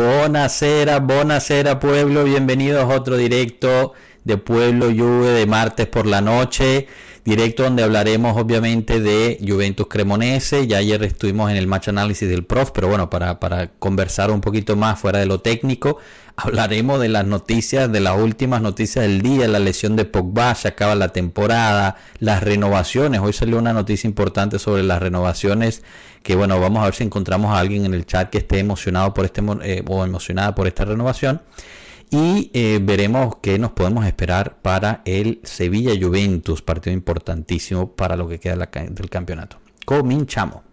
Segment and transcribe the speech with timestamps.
[0.00, 3.92] Bonacera, bonacera pueblo, bienvenidos a otro directo
[4.24, 6.86] de Pueblo Juve de martes por la noche,
[7.24, 12.44] directo donde hablaremos obviamente de Juventus Cremonese, ya ayer estuvimos en el match análisis del
[12.44, 15.98] prof, pero bueno, para, para conversar un poquito más fuera de lo técnico,
[16.36, 20.68] hablaremos de las noticias, de las últimas noticias del día, la lesión de Pogba, se
[20.68, 25.82] acaba la temporada, las renovaciones, hoy salió una noticia importante sobre las renovaciones
[26.22, 29.14] que bueno, vamos a ver si encontramos a alguien en el chat que esté emocionado
[29.14, 31.40] por este eh, o emocionada por esta renovación
[32.10, 38.28] y eh, veremos qué nos podemos esperar para el Sevilla Juventus, partido importantísimo para lo
[38.28, 39.58] que queda del campeonato.
[39.84, 40.69] Cominchamos.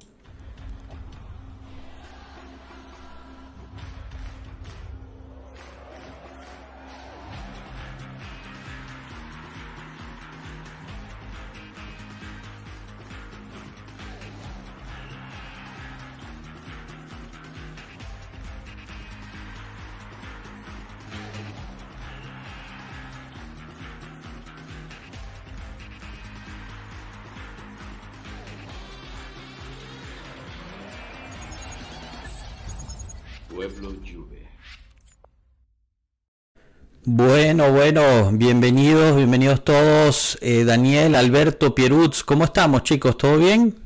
[37.10, 40.38] Bueno, bueno, bienvenidos, bienvenidos todos.
[40.42, 43.18] Eh, Daniel, Alberto, Pierutz, ¿cómo estamos chicos?
[43.18, 43.78] ¿Todo bien?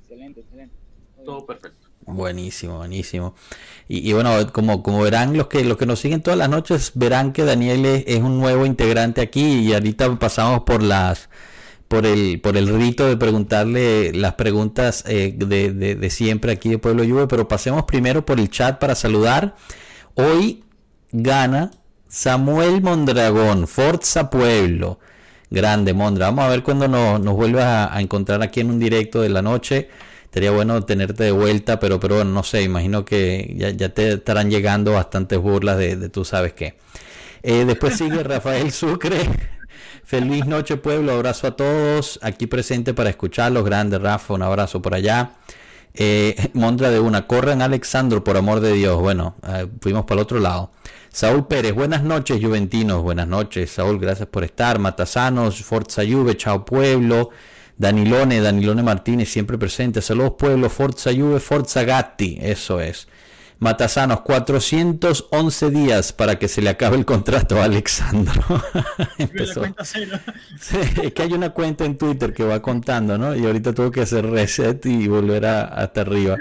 [0.00, 0.74] Excelente, excelente.
[1.22, 1.88] Todo perfecto.
[2.06, 3.34] Buenísimo, buenísimo.
[3.88, 7.34] Y, bueno, como, como verán los que, los que nos siguen todas las noches, verán
[7.34, 11.28] que Daniel es, un nuevo integrante aquí y ahorita pasamos por las
[11.88, 16.70] por el, por el rito de preguntarle las preguntas eh, de, de, de, siempre aquí
[16.70, 19.56] de Pueblo Juve, pero pasemos primero por el chat para saludar.
[20.14, 20.64] Hoy
[21.12, 21.70] gana
[22.16, 24.98] Samuel Mondragón, Forza Pueblo.
[25.50, 26.28] Grande, Mondra.
[26.28, 29.42] Vamos a ver cuando nos, nos vuelvas a, encontrar aquí en un directo de la
[29.42, 29.90] noche.
[30.32, 34.92] Sería bueno tenerte de vuelta, pero, pero no sé, imagino que ya, te estarán llegando
[34.92, 36.78] bastantes burlas de, tú sabes qué.
[37.42, 39.28] Eh, después sigue Rafael Sucre.
[40.02, 41.12] Feliz noche, pueblo.
[41.12, 42.18] Abrazo a todos.
[42.22, 43.62] Aquí presente para escucharlos.
[43.62, 44.32] Grande, Rafa.
[44.32, 45.32] Un abrazo por allá.
[45.96, 47.26] Eh, Mondra de una.
[47.26, 49.00] Corran, Alexandro, por amor de Dios.
[49.00, 50.70] Bueno, eh, fuimos para el otro lado.
[51.10, 53.70] Saúl Pérez, buenas noches, Juventinos, buenas noches.
[53.70, 54.78] Saúl, gracias por estar.
[54.78, 57.30] Matasanos, Forza Juve, chao pueblo.
[57.78, 60.02] Danilone, Danilone Martínez, siempre presente.
[60.02, 63.08] Saludos pueblo, Forza Juve, Forza Gatti, eso es.
[63.58, 68.42] Matasanos, 411 días para que se le acabe el contrato a Alexandro.
[69.18, 69.64] Empezó.
[69.64, 73.34] es que hay una cuenta en Twitter que va contando, ¿no?
[73.34, 76.36] Y ahorita tuvo que hacer reset y volver a, hasta arriba.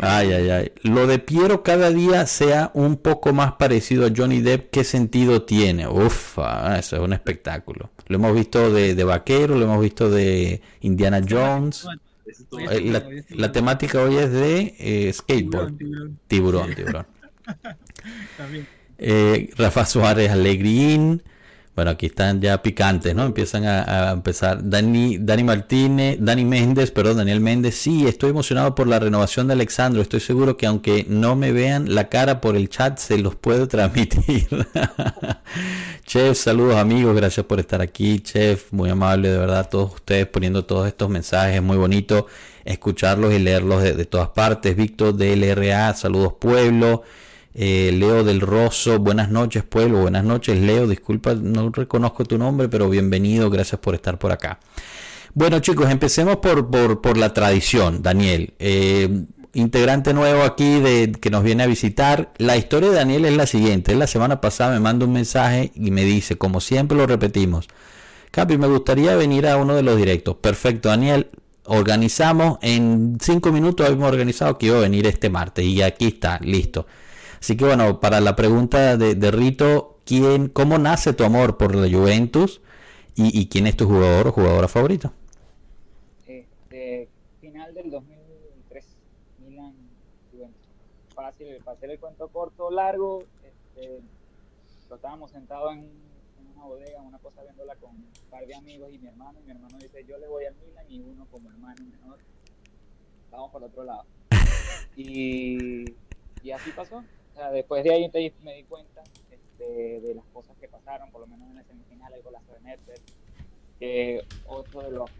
[0.00, 0.72] Ay, ay, ay.
[0.82, 5.42] Lo de Piero cada día sea un poco más parecido a Johnny Depp, ¿qué sentido
[5.42, 5.86] tiene?
[5.86, 7.90] Uf, ah, eso es un espectáculo.
[8.08, 11.86] Lo hemos visto de, de Vaquero, lo hemos visto de Indiana Jones.
[12.70, 15.74] Eh, la, temática hoy es de eh, skateboard.
[16.26, 17.06] Tiburón, tiburón.
[18.98, 21.22] Eh, Rafa Suárez Alegrín.
[21.76, 23.26] Bueno, aquí están ya picantes, ¿no?
[23.26, 24.68] Empiezan a, empezar.
[24.68, 27.74] Dani, Dani Martínez, Dani Méndez, perdón, Daniel Méndez.
[27.74, 30.00] Sí, estoy emocionado por la renovación de Alexandro.
[30.00, 33.68] Estoy seguro que aunque no me vean la cara por el chat, se los puedo
[33.68, 34.48] transmitir.
[36.06, 38.20] Chef, saludos amigos, gracias por estar aquí.
[38.20, 41.60] Chef, muy amable, de verdad, todos ustedes poniendo todos estos mensajes.
[41.60, 42.26] Muy bonito
[42.64, 44.76] escucharlos y leerlos de, todas partes.
[44.76, 47.02] Víctor de LRA, saludos pueblo.
[47.58, 52.68] Eh, Leo del Rosso, buenas noches pueblo, buenas noches Leo, disculpa, no reconozco tu nombre,
[52.68, 54.60] pero bienvenido, gracias por estar por acá.
[55.32, 58.52] Bueno chicos, empecemos por, por, la tradición, Daniel.
[58.58, 59.24] Eh,
[59.54, 62.30] integrante nuevo aquí de, que nos viene a visitar.
[62.36, 63.94] La historia de Daniel es la siguiente.
[63.94, 67.68] La semana pasada me manda un mensaje y me dice, como siempre lo repetimos,
[68.32, 70.36] Capi, me gustaría venir a uno de los directos.
[70.36, 71.30] Perfecto, Daniel.
[71.64, 76.38] Organizamos, en cinco minutos habíamos organizado que iba a venir este martes y aquí está,
[76.42, 76.86] listo.
[77.46, 81.88] Así que bueno, para la pregunta de, Rito, ¿quién, ¿cómo nace tu amor por la
[81.88, 82.60] Juventus
[83.14, 85.12] y, quién es tu jugador o jugadora favorita?
[86.26, 87.08] Este,
[87.40, 88.84] final del 2003,
[89.46, 89.76] Milan
[90.32, 90.60] Juventus.
[91.14, 94.00] Fácil, para hacer el cuento corto, largo, este,
[94.92, 95.88] estábamos sentados en,
[96.52, 99.52] una bodega, una cosa viéndola con un par de amigos y mi hermano, y mi
[99.52, 102.18] hermano dice, yo le voy al Milan y uno como hermano menor,
[103.30, 104.04] vamos por otro lado.
[104.96, 105.84] y,
[106.42, 107.04] y así pasó
[107.52, 108.10] después de ahí
[108.42, 112.12] me di cuenta este, de las cosas que pasaron, por lo menos en la semifinal,
[112.12, 112.76] el golazo de
[113.78, 115.10] que otro de los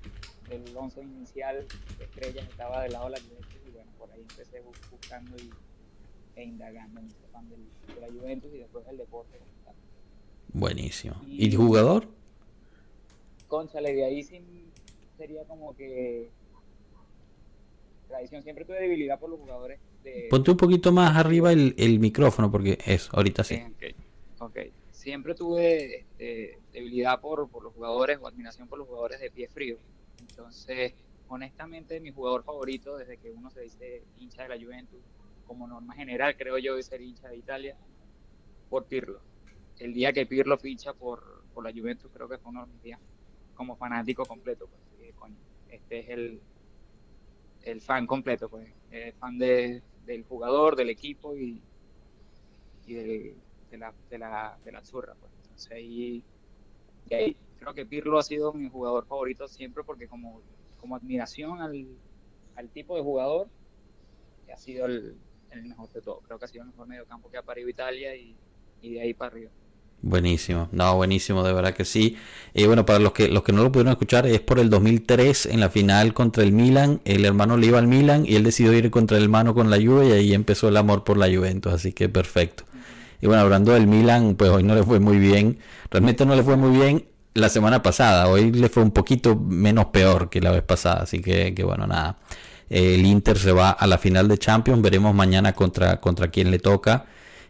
[0.48, 1.66] del once inicial
[1.98, 5.50] de estrellas estaba del lado de la Juventus y bueno, por ahí empecé buscando y,
[6.36, 9.38] e indagando en este fan de la Juventus y después el deporte.
[10.52, 11.16] Buenísimo.
[11.26, 12.08] ¿Y, el jugador?
[13.48, 14.40] Conchale, de ahí sí
[15.18, 16.30] sería como que
[18.08, 18.42] tradición.
[18.42, 19.80] Siempre tuve debilidad por los jugadores
[20.30, 23.62] Ponte un poquito más arriba el, el micrófono porque es, ahorita sí.
[24.38, 29.30] Okay, Siempre tuve este, debilidad por, por los jugadores o admiración por los jugadores de
[29.30, 29.78] pie frío.
[30.20, 30.94] Entonces,
[31.28, 34.98] honestamente, mi jugador favorito desde que uno se dice hincha de la Juventus,
[35.46, 37.76] como norma general, creo yo, es ser hincha de Italia,
[38.68, 39.20] por Pirlo.
[39.78, 42.82] El día que Pirlo ficha por, por la Juventus, creo que fue uno de mis
[42.82, 43.00] días
[43.54, 44.68] como fanático completo.
[44.68, 45.32] Pues,
[45.70, 46.40] este es el,
[47.62, 51.60] el fan completo, pues, el fan de, del jugador, del equipo y,
[52.86, 53.36] y de,
[53.72, 55.14] la, de, la, de la zurra.
[55.18, 55.32] Pues.
[55.42, 56.24] Entonces ahí,
[57.10, 60.40] ahí, creo que Pirlo ha sido mi jugador favorito siempre porque como,
[60.80, 61.86] como admiración al,
[62.54, 63.48] al tipo de jugador
[64.52, 65.16] ha sido el,
[65.50, 66.20] el, mejor de todo.
[66.20, 68.36] Creo que ha sido el mejor medio campo que ha parido Italia y,
[68.80, 69.50] y de ahí para arriba.
[70.02, 72.16] Buenísimo, no, buenísimo, de verdad que sí.
[72.54, 75.46] Y bueno, para los que los que no lo pudieron escuchar, es por el 2003
[75.46, 77.00] en la final contra el Milan.
[77.04, 79.76] El hermano le iba al Milan y él decidió ir contra el hermano con la
[79.76, 82.64] Juve y ahí empezó el amor por la Juventus, así que perfecto.
[83.20, 85.58] Y bueno, hablando del Milan, pues hoy no le fue muy bien.
[85.90, 88.28] Realmente no le fue muy bien la semana pasada.
[88.28, 91.86] Hoy le fue un poquito menos peor que la vez pasada, así que, que bueno,
[91.86, 92.18] nada.
[92.68, 96.58] El Inter se va a la final de Champions, veremos mañana contra, contra quién le
[96.58, 97.06] toca.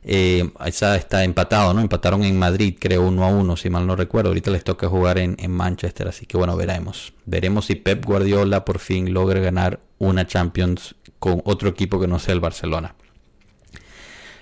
[0.09, 1.81] Eh, está empatado, ¿no?
[1.81, 4.29] Empataron en Madrid, creo, uno a uno, si mal no recuerdo.
[4.29, 7.13] Ahorita les toca jugar en, Manchester, así que bueno, veremos.
[7.25, 12.21] Veremos si Pep Guardiola por fin logra ganar una Champions con otro equipo que no
[12.21, 12.95] sea el Barcelona.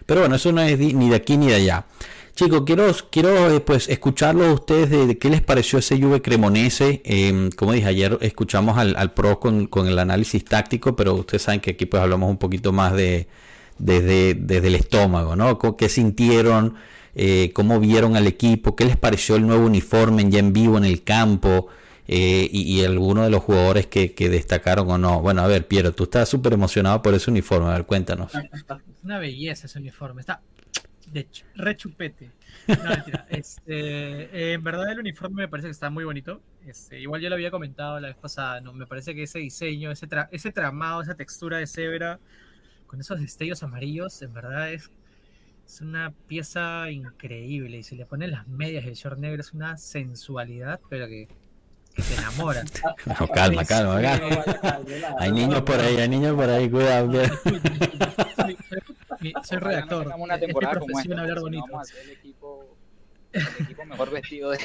[0.05, 1.87] Pero bueno, eso no es ni de aquí ni de allá.
[2.35, 7.01] Chicos, quiero, quiero eh, pues escucharlo a ustedes de, qué les pareció ese Juve Cremonese.
[7.07, 11.43] Em, como dije, ayer escuchamos al, al Pro con, con, el análisis táctico, pero ustedes
[11.43, 13.29] saben que aquí pues hablamos un poquito más de,
[13.79, 15.59] desde, desde el estómago, ¿no?
[15.77, 16.77] ¿Qué sintieron?
[17.15, 18.75] Eh, ¿Cómo vieron al equipo?
[18.75, 21.69] ¿Qué les pareció el nuevo uniforme ya en vivo en el campo?
[22.07, 25.23] Eh, y, y algunos de los jugadores que, que, destacaron o no.
[25.23, 27.69] Bueno, a ver, Piero, tú estás súper emocionado por ese uniforme.
[27.69, 28.35] A ver, cuéntanos.
[28.35, 28.65] Es
[29.03, 30.21] una belleza ese uniforme.
[30.21, 30.43] Está
[31.11, 32.31] de rechupete.
[32.67, 32.75] No,
[33.31, 36.43] este, en verdad el uniforme me parece que está muy bonito.
[36.67, 38.75] Este, igual yo lo había comentado la vez pasada, ¿no?
[38.75, 42.19] Me parece que ese diseño, ese, ese tramado, esa textura de cebra
[42.95, 44.89] con esos destellos amarillos, en verdad es,
[45.67, 47.79] es una pieza increíble.
[47.79, 51.27] Y si le ponen las medias y el short negro es una sensualidad, pero que,
[51.97, 52.63] te enamora.
[53.07, 54.01] No, calma, calma,
[55.19, 57.21] Hay niños por ahí, hay niños por ahí, cuidado.
[59.43, 60.15] Soy, redactor.
[60.17, 61.65] Una temporada como esta, hablar bonito.
[61.73, 62.77] Vamos a hacer el equipo,
[63.33, 64.59] el equipo mejor vestido de,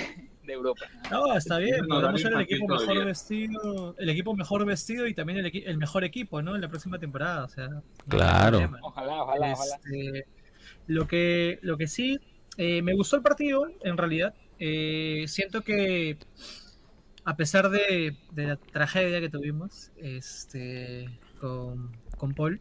[0.50, 0.86] de Europa.
[1.12, 5.14] No, está bien, vamos a ser el equipo mejor vestido, el equipo mejor vestido y
[5.14, 6.56] también el, el, mejor equipo, ¿no?
[6.56, 7.70] En la próxima temporada, o sea.
[8.08, 8.72] Claro.
[8.82, 10.26] ojalá, ojalá, este,
[10.88, 12.20] Lo que, lo que sí,
[12.58, 14.34] eh, me gustó el partido, en realidad.
[14.60, 16.18] Eh, siento que
[17.24, 21.10] a pesar de, de, la tragedia que tuvimos este,
[21.40, 22.60] con, con Paul,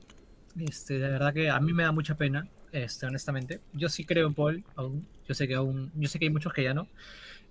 [0.58, 3.60] este, de verdad que a mí me da mucha pena, este, honestamente.
[3.72, 5.06] Yo sí creo en Paul, aún.
[5.26, 6.88] Yo sé que aún, yo sé que hay muchos que ya no.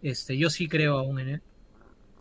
[0.02, 1.42] Este, yo sí creo aún en él.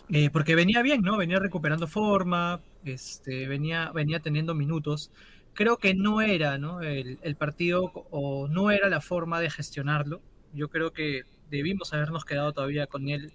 [0.09, 1.17] Eh, porque venía bien, ¿no?
[1.17, 5.11] Venía recuperando forma, este, venía, venía teniendo minutos.
[5.55, 6.81] Creo que no era, ¿no?
[6.83, 10.21] El, partido o no era la forma de gestionarlo.
[10.53, 13.33] Yo creo que debimos habernos quedado todavía con él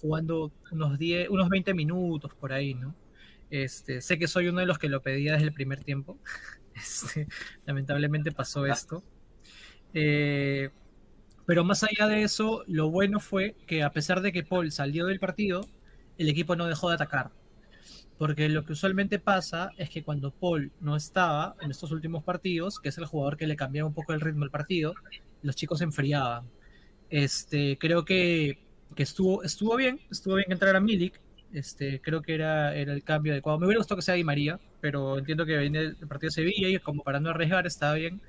[0.00, 2.94] jugando unos 10, unos 20 minutos por ahí, ¿no?
[3.50, 6.18] Este, sé que soy uno de los que lo pedía desde el primer tiempo.
[6.78, 7.26] Este,
[7.66, 9.02] lamentablemente pasó esto.
[9.94, 10.70] Eh,
[11.48, 15.06] pero más allá de eso, lo bueno fue que a pesar de que Paul salió
[15.06, 15.62] del partido,
[16.18, 17.30] el equipo no dejó de atacar.
[18.18, 22.78] Porque lo que usualmente pasa es que cuando Paul no estaba en estos últimos partidos,
[22.78, 24.92] que es el jugador que le cambiaba un poco el ritmo al partido,
[25.40, 26.44] los chicos se enfriaban.
[27.08, 28.58] Este, creo que,
[28.94, 31.18] que estuvo, estuvo bien, estuvo bien que entrara Milik.
[31.54, 33.58] Este, creo que era, era el cambio adecuado.
[33.58, 36.68] Me hubiera gustado que sea Di María, pero entiendo que viene el partido de Sevilla
[36.68, 38.20] y como para no arriesgar estaba bien.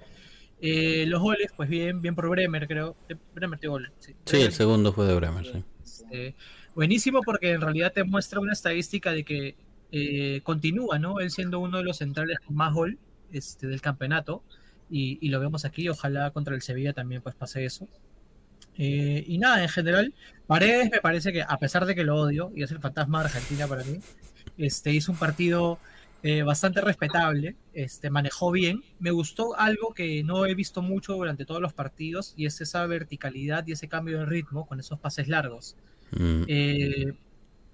[0.61, 2.95] Eh, los goles, pues bien, bien por Bremer, creo.
[3.07, 3.91] Eh, Bremer tiene gol.
[3.99, 5.63] Sí, el segundo fue de Bremer, sí.
[5.83, 6.35] Este,
[6.75, 9.55] buenísimo porque en realidad te muestra una estadística de que
[9.91, 11.19] eh, continúa, ¿no?
[11.19, 12.97] Él siendo uno de los centrales con más gol
[13.31, 14.43] este, del campeonato.
[14.91, 17.87] Y, lo vemos aquí, ojalá contra el Sevilla también pues pase eso.
[18.75, 20.13] y nada, en general,
[20.47, 23.25] Paredes me parece que, a pesar de que lo odio, y es el fantasma de
[23.25, 23.99] Argentina para mí,
[24.57, 25.77] este, hizo un partido
[26.21, 28.83] eh, bastante respetable, este, manejó bien.
[28.99, 32.85] Me gustó algo que no he visto mucho durante todos los partidos y es esa
[32.87, 35.77] verticalidad y ese cambio de ritmo con esos pases largos.
[36.11, 36.43] Mm.
[36.47, 37.13] Eh,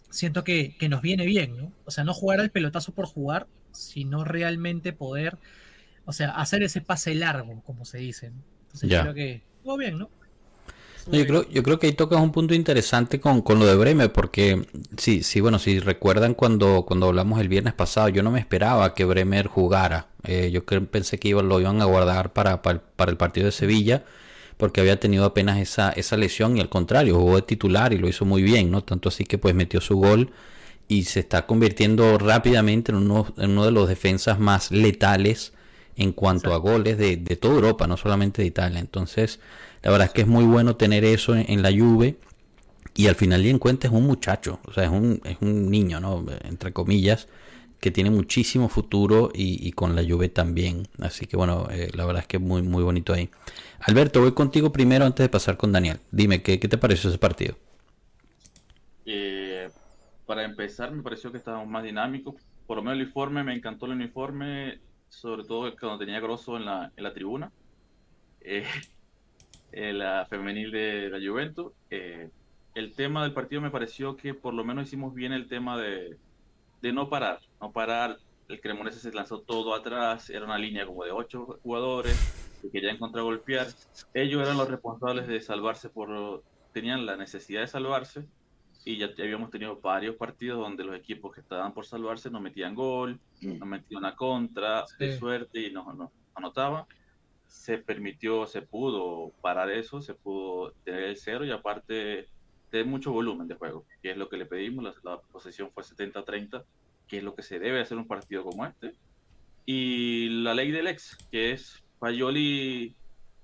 [0.10, 1.72] siento que, nos viene bien, ¿no?
[1.86, 5.38] O sea, no jugar al pelotazo por jugar, sino realmente poder,
[6.06, 8.32] o sea, hacer ese pase largo, como se dice.
[8.66, 10.10] Entonces creo que todo bien, ¿no?
[11.12, 14.12] Yo, creo, yo creo que ahí tocas un punto interesante con, con lo de Bremer,
[14.12, 14.66] porque
[14.98, 18.94] sí, sí, bueno, si recuerdan cuando, cuando hablamos el viernes pasado, yo no me esperaba
[18.94, 22.82] que Bremer jugara Eh, yo pensé que lo iban a guardar para, para,
[23.12, 24.04] el partido de Sevilla
[24.58, 28.08] porque había tenido apenas esa, esa lesión y al contrario, jugó de titular y lo
[28.08, 28.82] hizo muy bien, ¿no?
[28.84, 30.32] Tanto así que pues metió su gol
[30.88, 35.54] y se está convirtiendo rápidamente en uno, en uno de los defensas más letales
[35.98, 38.80] en cuanto a goles de, de, toda Europa, no solamente de Italia.
[38.80, 39.40] Entonces,
[39.86, 42.18] la verdad es que es muy bueno tener eso en, la Juve
[42.96, 45.70] y al final de en cuenta es un muchacho, o sea, es un, es un
[45.70, 46.26] niño, ¿no?
[46.44, 47.28] Entre comillas,
[47.80, 50.88] que tiene muchísimo futuro y, con la Juve también.
[51.00, 53.30] Así que bueno, eh, la verdad es que es muy, muy bonito ahí.
[53.82, 56.00] Alberto, voy contigo primero antes de pasar con Daniel.
[56.10, 57.56] Dime, ¿qué, qué te pareció ese partido?
[59.06, 59.70] Eh,
[60.26, 62.34] para empezar, me pareció que estábamos más dinámicos.
[62.66, 66.66] Por lo menos el uniforme, me encantó el uniforme, sobre todo cuando tenía Grosso en
[66.66, 67.52] la, en la tribuna.
[68.42, 68.66] Eh,
[69.76, 71.74] la femenil de la Juventus.
[71.90, 76.18] el tema del partido me pareció que por lo menos hicimos bien el tema de,
[76.82, 78.18] de no parar, no parar.
[78.48, 82.16] El Cremonese se lanzó todo atrás, era una línea como de ocho jugadores
[82.62, 83.68] que querían golpear
[84.14, 88.26] Ellos eran los responsables de salvarse por, tenían la necesidad de salvarse
[88.84, 92.76] y ya habíamos tenido varios partidos donde los equipos que estaban por salvarse no metían
[92.76, 93.58] gol, mm.
[93.58, 96.86] no metían una contra de suerte y no, no anotaban.
[97.56, 102.28] Se permitió, se pudo parar eso, se pudo tener el cero y aparte
[102.72, 104.94] de mucho volumen de juego, que es lo que le pedimos.
[105.04, 106.64] La, posesión fue 70-30,
[107.08, 108.94] que es lo que se debe hacer un partido como este.
[109.66, 112.96] Y la ley del ex, que es Fayoli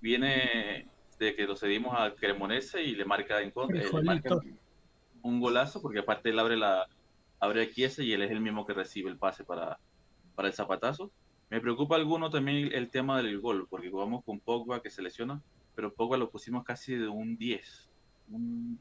[0.02, 0.88] viene
[1.18, 3.82] de que lo cedimos al Cremonese y le marca en contra,
[5.24, 6.88] un golazo, porque aparte él abre la
[7.40, 9.80] abre a Chiesa y él es el mismo que recibe el pase para,
[10.36, 11.12] para el zapatazo.
[11.52, 15.40] Me preocupa alguno también el tema del gol, porque jugamos con Pogba que se lesiona,
[15.76, 17.90] pero Pogba lo pusimos casi de un 10,
[18.32, 18.80] un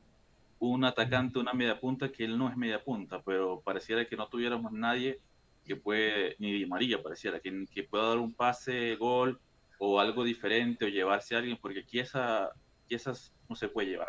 [0.61, 4.29] un atacante, una media punta, que él no es media punta, pero pareciera que no
[4.29, 5.19] tuviéramos nadie
[5.65, 9.41] que puede, ni Di María pareciera, que, que pueda dar un pase, gol
[9.79, 12.51] o algo diferente o llevarse a alguien, porque aquí, esa,
[12.91, 14.09] esas no se puede llevar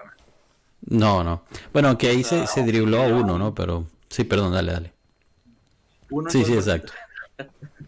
[0.82, 1.44] No, no.
[1.72, 3.56] Bueno, que ahí se, se dribló a uno, ¿no?
[3.56, 4.94] Pero sí, perdón, dale, dale.
[6.28, 6.92] sí, sí, exacto.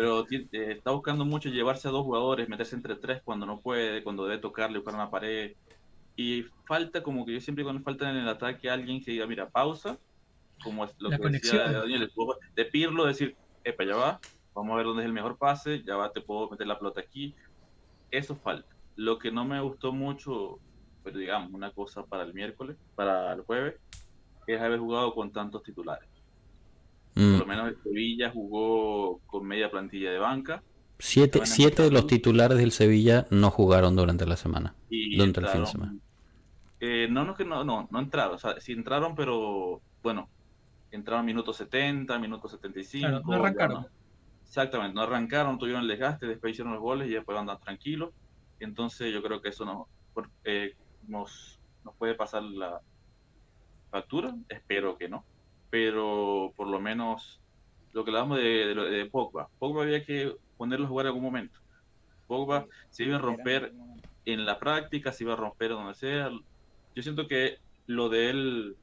[0.00, 4.02] Pero eh, está buscando mucho llevarse a dos jugadores, meterse entre tres cuando no puede,
[4.02, 5.52] cuando debe tocarle, buscar una pared
[6.16, 9.50] y falta, como que yo siempre cuando falta en el ataque alguien que diga, mira,
[9.50, 9.98] pausa,
[10.64, 12.10] como es lo que decía Daniel,
[12.56, 14.20] de Pirlo, decir, epa, ya va,
[14.54, 17.02] vamos a ver dónde es el mejor pase, ya va, te puedo meter la pelota
[17.02, 17.34] aquí.
[18.10, 18.74] Eso falta.
[18.96, 20.58] Lo que no me gustó mucho,
[21.04, 23.74] pero digamos, una cosa para el miércoles, para el jueves,
[24.46, 26.09] es haber jugado con tantos titulares.
[27.20, 27.48] Por lo mm.
[27.48, 30.62] menos el Sevilla jugó con media plantilla de banca.
[30.98, 34.74] Siete, siete de los titulares del Sevilla no jugaron durante la semana.
[34.88, 35.96] durante el fin de semana.
[36.80, 38.34] Eh, no, no, que no, no, no entraron.
[38.34, 40.30] O sea, sí entraron, pero bueno,
[40.90, 43.20] entraron minutos 70, minutos 75.
[43.24, 43.86] no arrancaron.
[44.42, 48.10] exactamente, no arrancaron, tuvieron el desgaste, después hicieron los goles y después andan tranquilos.
[48.58, 49.88] Entonces yo creo que eso no,
[50.44, 50.74] eh,
[51.06, 52.80] nos, nos puede pasar la
[53.90, 55.24] factura, espero que no.
[55.70, 57.40] Pero por lo menos
[57.92, 59.48] lo que hablamos de, de, de Pogba.
[59.58, 61.58] Pogba había que ponerlo a jugar en algún momento.
[62.26, 63.72] Pogba se iba a romper
[64.24, 66.30] en la práctica, se iba a romper donde sea,
[66.94, 68.76] yo siento que lo de él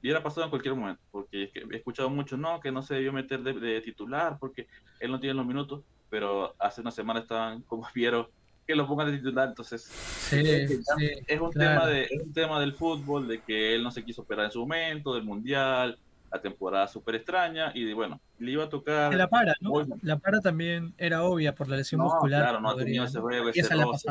[0.00, 3.42] hubiera pasado en cualquier momento, porque he escuchado mucho, no, que no se debió meter
[3.42, 4.68] de, titular porque
[5.00, 8.28] él no tiene los minutos, pero hace una semana estaban como vieron
[8.66, 9.88] que lo pongan de titular, entonces
[10.32, 14.22] es, un tema de, es un tema del fútbol, de que él no se quiso
[14.22, 15.98] operar en su momento, del mundial,
[16.32, 19.14] la temporada súper extraña, y bueno, le iba a tocar...
[19.14, 19.72] La para, ¿no?
[20.02, 22.42] La para también era obvia por la lesión muscular.
[22.42, 24.08] Claro, no ha tenido ese juego, ese roce.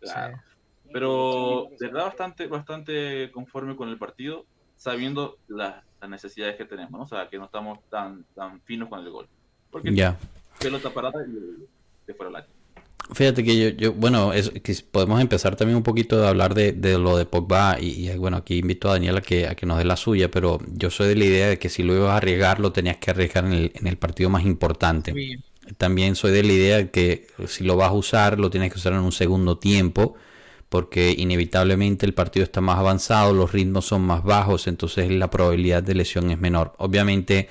[0.00, 0.42] Claro.
[0.92, 4.46] Pero de verdad bastante, bastante conforme con el partido,
[4.76, 7.02] sabiendo las, necesidades que tenemos, ¿no?
[7.02, 9.26] O sea, que no estamos tan, tan finos con el gol.
[9.72, 10.16] Porque ya.
[10.60, 11.18] pelota parada
[12.06, 12.46] de fuera la
[13.12, 16.72] Fíjate que yo, yo bueno, es, que podemos empezar también un poquito a hablar de,
[16.72, 19.78] de lo de Pogba y, bueno, aquí invito a Daniel a que, a que nos
[19.78, 22.16] dé la suya, pero yo soy de la idea de que si lo ibas a
[22.16, 25.14] arriesgar, lo tenías que arriesgar en el, en el partido más importante.
[25.78, 28.78] También soy de la idea de que si lo vas a usar, lo tienes que
[28.78, 30.16] usar en un segundo tiempo
[30.68, 35.82] porque inevitablemente el partido está más avanzado, los ritmos son más bajos, entonces la probabilidad
[35.82, 36.74] de lesión es menor.
[36.78, 37.48] Obviamente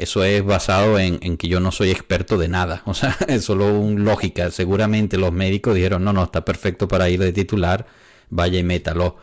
[0.00, 3.78] eso es basado en, que yo no soy experto de nada, o sea, es solo
[3.78, 4.50] un lógica.
[4.50, 7.86] Seguramente los médicos dijeron, no, no, está perfecto para ir de titular,
[8.30, 9.16] vaya y métalo.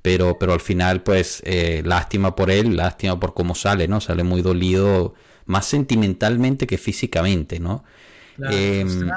[0.00, 4.00] Pero, pero al final, pues, eh, lástima por él, lástima por cómo sale, ¿no?
[4.00, 5.14] Sale muy dolido,
[5.46, 7.84] más sentimentalmente que físicamente, ¿no?
[8.50, 9.08] Em,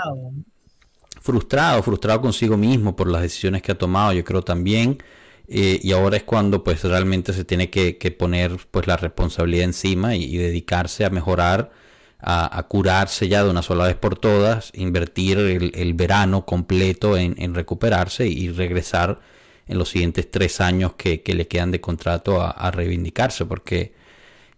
[1.22, 5.00] frustrado, frustrado consigo mismo por las decisiones que ha tomado, yo creo también.
[5.48, 10.16] Eh, y ahora es cuando pues realmente se tiene que, poner pues la responsabilidad encima
[10.16, 11.72] y, dedicarse a mejorar
[12.20, 18.28] a, curarse ya de una sola vez por todas, invertir el, verano completo en, recuperarse
[18.28, 19.20] y regresar
[19.68, 23.94] en los siguientes tres años que, le quedan de contrato a, reivindicarse, porque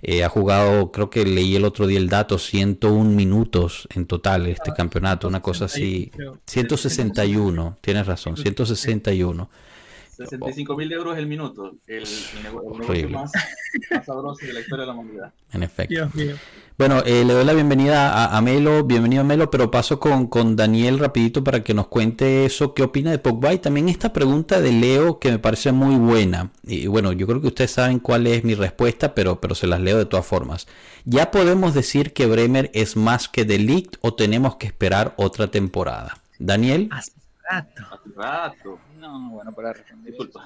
[0.02, 4.48] eh, ha jugado, creo que leí el otro día el dato, 101 minutos en total
[4.48, 6.12] este ah, campeonato, una cosa así,
[6.46, 9.50] 161, tienes razón, 161.
[10.18, 11.76] 65 mil euros el minuto.
[11.86, 12.04] El,
[12.44, 13.32] negocio más,
[14.06, 15.34] sabroso de la historia de la humanidad.
[15.54, 16.10] En efecto.
[16.78, 20.56] Bueno, eh, le doy la bienvenida a, Melo, bienvenido a Melo, pero paso con, con,
[20.56, 24.60] Daniel rapidito para que nos cuente eso, qué opina de Pogba y también esta pregunta
[24.60, 26.52] de Leo que me parece muy buena.
[26.64, 29.80] Y bueno, yo creo que ustedes saben cuál es mi respuesta, pero, pero se las
[29.80, 30.68] leo de todas formas.
[31.06, 36.20] ¿Ya podemos decir que Bremer es más que Delict o tenemos que esperar otra temporada?
[36.40, 36.90] Daniel.
[36.92, 37.12] Hace
[37.50, 37.84] rato.
[37.92, 38.80] Hace rato.
[39.08, 40.42] No, bueno, para responder eso,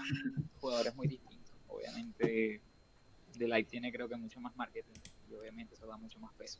[0.59, 1.51] jugadores muy distintos.
[1.67, 2.61] Obviamente,
[3.35, 4.99] Delight tiene creo que mucho más marketing
[5.29, 6.59] y obviamente eso da mucho más peso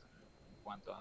[0.49, 0.95] en cuanto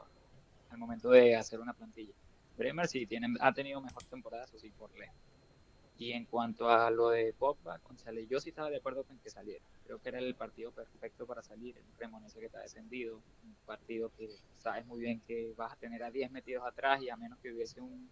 [0.68, 2.12] al momento de hacer una plantilla.
[2.58, 5.16] Bremer sí tiene, ha tenido mejor temporada, eso sí, por lejos.
[5.96, 9.30] Y en cuanto a lo de Pogba, González, yo sí estaba de acuerdo con que
[9.30, 9.64] saliera.
[9.84, 14.10] Creo que era el partido perfecto para salir, el Cremonese que está descendido, un partido
[14.18, 14.28] que
[14.58, 17.52] sabes muy bien que vas a tener a 10 metidos atrás y a menos que
[17.52, 18.10] hubiese un,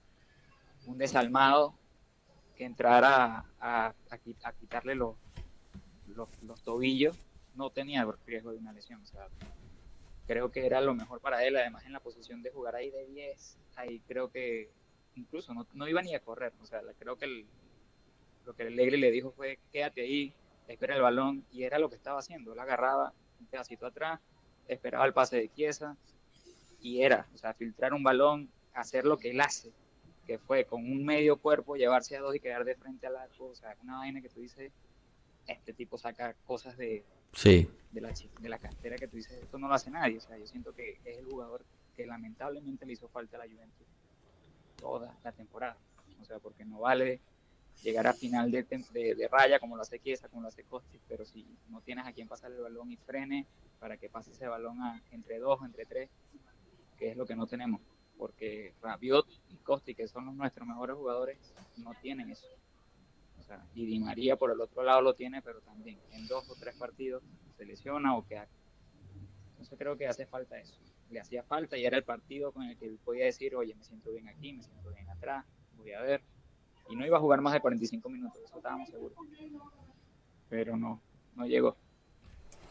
[0.87, 1.75] un desalmado,
[2.59, 5.15] que entrara a, a, quitarle los,
[6.09, 7.17] los, tobillos,
[7.55, 9.01] no tenía riesgo de una lesión.
[9.01, 9.29] O sea,
[10.27, 13.07] creo que era lo mejor para él, además en la posición de jugar ahí de
[13.07, 14.73] 10, ahí creo que
[15.15, 16.53] incluso no, no iba ni a correr.
[16.61, 17.47] O sea, creo que
[18.45, 20.35] lo que el Alegre le dijo fue quédate ahí,
[20.67, 22.55] espera el balón, y era lo que estaba haciendo.
[22.55, 24.19] Él agarraba un pedacito atrás,
[24.67, 25.97] esperaba el pase de Chiesa,
[26.81, 29.73] y era, o sea, filtrar un balón, hacer lo que él hace,
[30.29, 33.47] que fue con un medio cuerpo llevarse a dos y quedar de frente al arco,
[33.47, 34.71] o sea, una vaina que tú dices,
[35.47, 37.67] este tipo saca cosas de, sí.
[37.93, 40.37] de, la, de la cantera que tú dices, esto no lo hace nadie, o sea,
[40.37, 41.65] yo siento que es el jugador
[41.97, 43.87] que lamentablemente le hizo falta a la Juventus
[44.77, 45.79] toda la temporada,
[46.21, 47.21] o sea, porque no vale
[47.83, 51.25] llegar a final de, de, raya como lo hace Chiesa, como lo hace Costi, pero
[51.25, 53.47] si no tienes a quien pasar el balón y frene
[53.81, 56.11] para que pase ese balón a, entre dos, entre tres,
[56.99, 57.81] que es lo que no tenemos
[58.19, 61.39] porque Rabiot y Costi, que son nuestros mejores jugadores,
[61.77, 62.49] no tienen eso.
[63.39, 66.51] O sea, y Di María por el otro lado lo tiene, pero también en dos
[66.51, 67.23] o tres partidos
[67.57, 68.49] se lesiona o queda.
[69.51, 70.75] Entonces creo que hace falta eso.
[71.11, 73.85] Le hacía falta y era el partido con el que él podía decir, oye, me
[73.85, 76.21] siento bien aquí, me siento bien atrás, voy a ver.
[76.91, 79.17] Y no iba a jugar más de 45 minutos, eso estábamos seguros.
[80.51, 81.01] Pero no,
[81.37, 81.77] no llegó.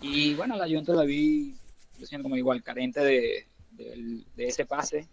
[0.01, 1.55] Y bueno, la Juventus la vi,
[1.97, 5.07] yo siento como igual, carente de, de ese pase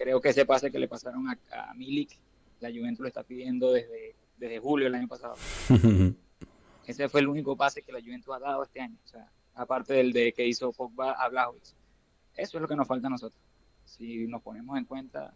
[0.00, 2.18] Creo que ese pase que le pasaron a, Milik,
[2.60, 5.34] la Juventus lo está pidiendo desde, desde julio del año pasado.
[6.86, 8.96] ese fue el único pase que la Juventus ha dado este año.
[9.04, 11.74] O sea, aparte del de que hizo Pogba a Blajovic.
[12.34, 13.42] Eso es lo que nos falta a nosotros.
[13.84, 15.34] Si nos ponemos en cuenta,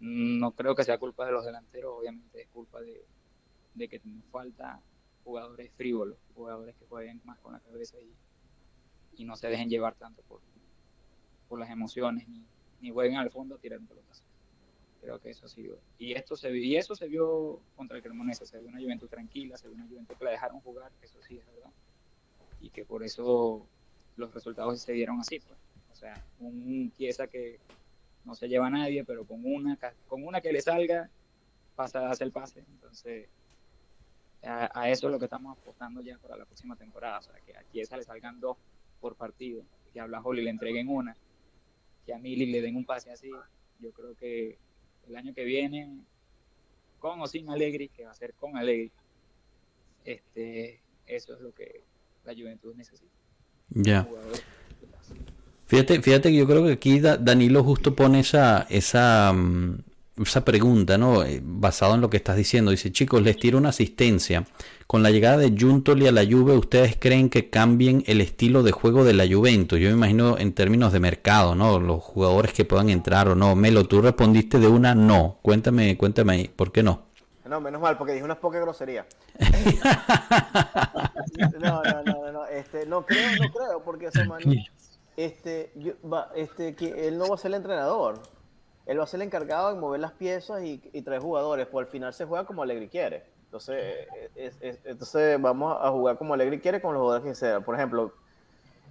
[0.00, 3.02] no creo que sea culpa de los delanteros, obviamente es culpa de,
[3.76, 4.78] de que nos falta
[5.24, 9.94] jugadores frívolos, jugadores que jueguen más con la cabeza y, y no se dejen llevar
[9.94, 10.42] tanto por,
[11.48, 12.44] por las emociones ni,
[12.80, 14.22] ni jueguen al fondo a tirar pelotas.
[15.00, 15.78] Creo que eso ha sido.
[15.98, 18.44] Y, esto se, y eso se vio contra el Cremonese.
[18.44, 21.38] Se vio una Juventud tranquila, se vio una Juventud que la dejaron jugar, eso sí
[21.38, 21.70] es verdad.
[22.60, 23.66] Y que por eso
[24.16, 25.40] los resultados se dieron así.
[25.40, 25.58] Pues.
[25.92, 27.58] O sea, un pieza que
[28.24, 31.08] no se lleva a nadie, pero con una, con una que le salga,
[31.74, 32.60] pasa a hacer el pase.
[32.60, 33.28] Entonces,
[34.42, 37.18] a, eso es lo que estamos apostando ya para la próxima temporada.
[37.18, 38.58] O sea, que a Chiesa le salgan dos
[39.00, 39.62] por partido,
[39.94, 41.16] que a Blajoli le entreguen una
[42.10, 43.30] que a Mili le den un pase así,
[43.78, 44.58] yo creo que
[45.08, 45.88] el año que viene,
[46.98, 48.90] con o sin Alegri, que va a ser con Alegri,
[50.04, 51.82] este, eso es lo que
[52.24, 53.14] la Juventud necesita.
[53.68, 54.08] Ya.
[55.66, 59.78] Fíjate, fíjate que yo creo que aquí Danilo justo pone esa, esa, mm,
[60.22, 61.22] esa pregunta, ¿no?
[61.22, 62.70] Eh, basado en lo que estás diciendo.
[62.70, 64.44] Dice, chicos, les tiro una asistencia.
[64.86, 68.72] Con la llegada de Juntoli a la Juve, ¿ustedes creen que cambien el estilo de
[68.72, 69.78] juego de la Juventus?
[69.78, 71.78] Yo me imagino en términos de mercado, ¿no?
[71.78, 73.54] Los jugadores que puedan entrar o no.
[73.54, 75.38] Melo, tú respondiste de una no.
[75.42, 77.10] Cuéntame, cuéntame ahí, ¿por qué no?
[77.44, 79.06] No, menos mal, porque dije unas pocas groserías.
[81.60, 84.40] no, no, no, no, este, no creo, no creo, porque ese man,
[85.16, 88.22] este, yo, va, este, que él no va a ser el entrenador
[88.90, 91.92] él va a ser el encargado de mover las piezas y, traer jugadores, pues al
[91.92, 93.22] final se juega como Alegri quiere.
[93.44, 94.08] Entonces,
[94.84, 97.60] entonces vamos a jugar como Alegri quiere con los jugadores que sea.
[97.60, 98.12] Por ejemplo,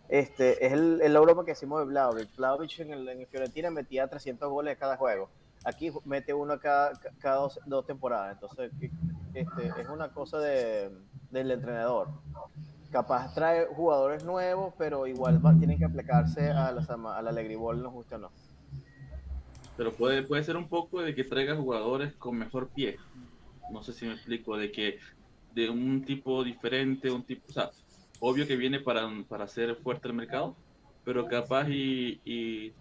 [0.07, 2.33] este es el, el Europa que hicimos de Vlaovic.
[2.37, 5.27] Vlaovic en el, en Fiorentina metía 300 goles cada juego.
[5.65, 8.31] Aquí mete uno cada, cada dos, temporadas.
[8.31, 8.71] Entonces,
[9.33, 10.91] este, es una cosa de,
[11.29, 12.07] del entrenador.
[12.89, 16.83] capaz trae jugadores nuevos, pero igual tienen que aplicarse a la,
[17.17, 18.31] a la Alegribol, nos guste o no.
[19.79, 22.97] Pero puede, puede ser un poco de que traiga jugadores con mejor pie.
[23.71, 24.99] No sé si me explico, de que
[25.55, 27.71] de un tipo diferente, un tipo, o sea,
[28.19, 30.53] obvio que viene para, para hacer fuerte el mercado,
[31.05, 32.73] pero capaz y, y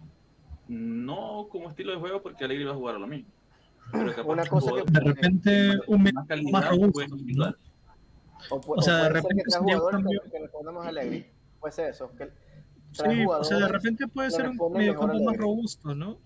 [0.67, 3.29] no como estilo de juego porque Alegre va a jugar a lo mismo.
[3.93, 7.57] Pero capaz Una cosa que- De repente, un medio más calidad, más robusto, individual.
[8.49, 10.85] O, pu- O sea, o de puede ser repente que jugadores que, que respondan más
[10.85, 11.25] a Allegri.
[11.61, 12.11] Puede ser eso.
[12.17, 12.29] Que
[12.93, 15.37] trae Sí, o sea, de repente puede ser un al más Alegre.
[15.37, 16.17] robusto, ¿no?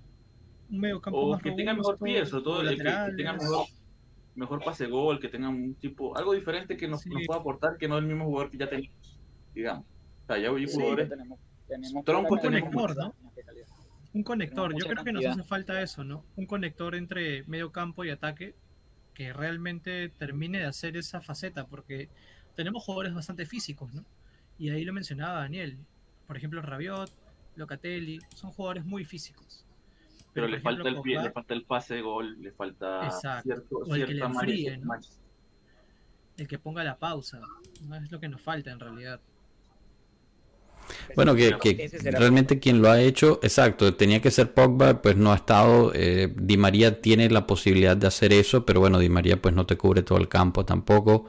[0.69, 3.65] Un mediocampo O más que tenga mejor pie, sobre todo el que, que tenga mejor,
[4.36, 7.10] mejor pase gol, que tenga un tipo, algo diferente que nos, Sí.
[7.10, 9.19] nos pueda aportar que no el mismo jugador que ya tenemos,
[9.54, 9.86] digamos.
[10.23, 12.04] O sea, ya hay Sí, jugadores tenemos, tenemos
[13.36, 13.67] que calidad.
[14.13, 16.23] Un conector, yo creo que nos hace falta eso, ¿no?
[16.36, 18.56] Un conector entre medio campo y ataque
[19.13, 22.10] que realmente termine de hacer esa faceta, porque
[22.56, 24.06] tenemos jugadores bastante físicos, ¿no?
[24.58, 25.78] Y ahí lo mencionaba Daniel.
[26.28, 27.12] Por ejemplo, Rabiot,
[27.56, 29.65] Locatelli, son jugadores muy físicos.
[30.34, 33.43] Pero le falta el pie, le falta el pase de gol, le falta Exacto.
[33.43, 34.82] cierto, O el que
[36.36, 37.39] el que ponga la pausa,
[37.88, 39.22] no es lo que nos falta en realidad.
[41.15, 45.36] Bueno, que, realmente quien lo ha hecho, exacto, tenía que ser Pogba, pues no ha
[45.36, 45.91] estado.
[45.93, 49.65] eh, Di María tiene la posibilidad de hacer eso, pero bueno, Di María pues no
[49.65, 51.26] te cubre todo el campo tampoco.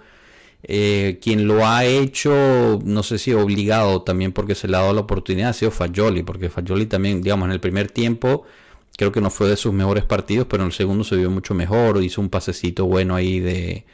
[0.62, 4.95] Eh, quien lo ha hecho, no sé si obligado también porque se le ha dado
[4.95, 8.45] la oportunidad, ha sido Fagioli, porque Fagioli también, digamos, en el primer tiempo
[8.96, 11.54] creo que no fue de sus mejores partidos, pero en el segundo se vio mucho
[11.54, 13.85] mejor, hizo un pasecito bueno ahí de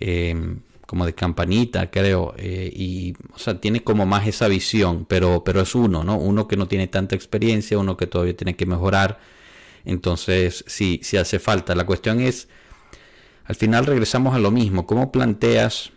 [0.00, 0.56] eh,
[0.86, 5.60] como de campanita, creo, eh, y o sea, tiene como más esa visión, pero, pero
[5.60, 6.16] es uno, ¿no?
[6.16, 9.18] Uno que no tiene tanta experiencia, uno que todavía tiene que mejorar,
[9.84, 11.74] entonces sí, sí hace falta.
[11.74, 12.48] La cuestión es,
[13.44, 15.90] al final regresamos a lo mismo, ¿cómo planteas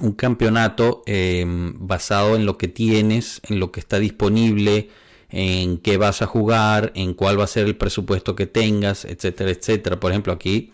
[0.00, 4.90] un campeonato eh, basado en lo que tienes, en lo que está disponible,
[5.30, 9.50] en qué vas a jugar, en cuál va a ser el presupuesto que tengas, etcétera,
[9.50, 9.98] etcétera.
[9.98, 10.72] Por ejemplo, aquí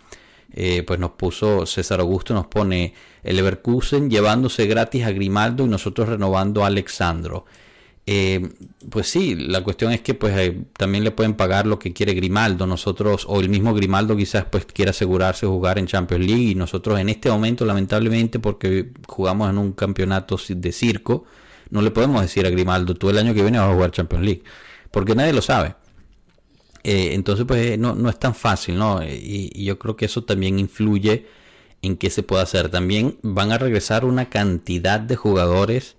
[0.53, 5.69] eh, pues nos puso César Augusto, nos pone el Leverkusen llevándose gratis a Grimaldo y
[5.69, 7.45] nosotros renovando a Alexandro.
[8.07, 8.49] Eh,
[8.91, 12.15] pues sí, la cuestión es que pues eh, también le pueden pagar lo que quiere
[12.15, 16.55] Grimaldo, nosotros o el mismo Grimaldo quizás pues quiera asegurarse jugar en Champions League y
[16.57, 21.25] nosotros en este momento lamentablemente porque jugamos en un campeonato de circo,
[21.71, 24.25] no le podemos decir a Grimaldo, tú el año que viene vas a jugar Champions
[24.25, 24.43] League,
[24.91, 25.75] porque nadie lo sabe.
[26.83, 29.03] Eh, entonces, pues no, no es tan fácil, ¿no?
[29.03, 31.27] Y, y yo creo que eso también influye
[31.83, 32.71] en qué se puede hacer.
[32.71, 35.97] También van a regresar una cantidad de jugadores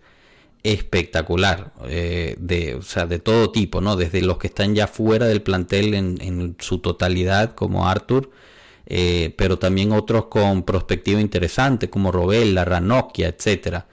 [0.64, 3.96] espectacular, eh, de, o sea, de todo tipo, ¿no?
[3.96, 8.30] Desde los que están ya fuera del plantel en, su totalidad, como Arthur,
[8.86, 13.88] eh, pero también otros con perspectiva interesante, como Robella, Ranocchia, etcétera.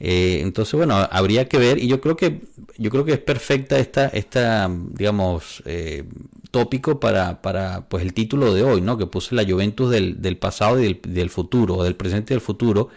[0.00, 2.40] Eh, entonces, bueno, habría que ver, y yo creo que
[2.76, 6.04] yo creo que es perfecta esta, esta digamos, eh,
[6.52, 8.96] tópico para, para pues el título de hoy, ¿no?
[8.96, 12.36] Que puse la Juventus del, del pasado y del, del futuro, o del presente y
[12.36, 12.88] del futuro.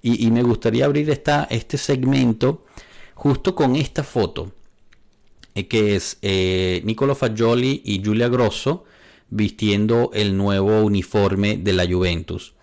[0.00, 2.64] Y, me gustaría abrir esta, este segmento
[3.14, 4.52] justo con esta foto,
[5.56, 6.18] eh, que es
[6.84, 8.84] Nicolo Fagioli y Giulia Grosso
[9.28, 12.54] vistiendo el nuevo uniforme de la Juventus.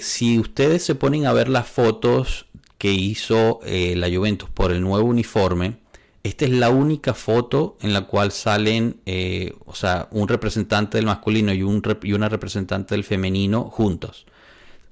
[0.00, 2.47] Si ustedes se ponen a ver las fotos
[2.78, 5.78] que hizo eh, la Juventus por el nuevo uniforme,
[6.22, 11.06] esta es la única foto en la cual salen, eh, o sea, un representante del
[11.06, 14.26] masculino y, un y una representante del femenino juntos.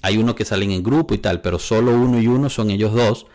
[0.02, 2.92] Hay uno que salen en grupo y tal, pero solo uno y uno son ellos
[2.92, 3.26] dos.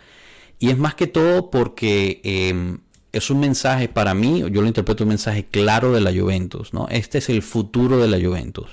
[0.60, 2.78] Y es más que todo porque eh,
[3.12, 6.88] es un mensaje para mí, yo lo interpreto un mensaje claro de la Juventus, ¿no?
[6.90, 8.70] Este es el futuro de la Juventus,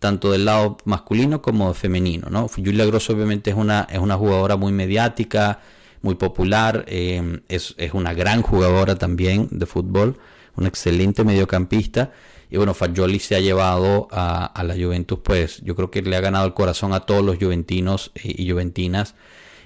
[0.00, 2.48] tanto del lado masculino como femenino, ¿no?
[2.48, 5.60] Julia Grosso obviamente es una, es una jugadora muy mediática,
[6.00, 10.18] muy popular, eh, es, es, una gran jugadora también de fútbol,
[10.56, 12.12] una excelente mediocampista.
[12.50, 16.16] Y bueno, Fagioli se ha llevado a, a, la Juventus, pues yo creo que le
[16.16, 19.14] ha ganado el corazón a todos los juventinos y juventinas.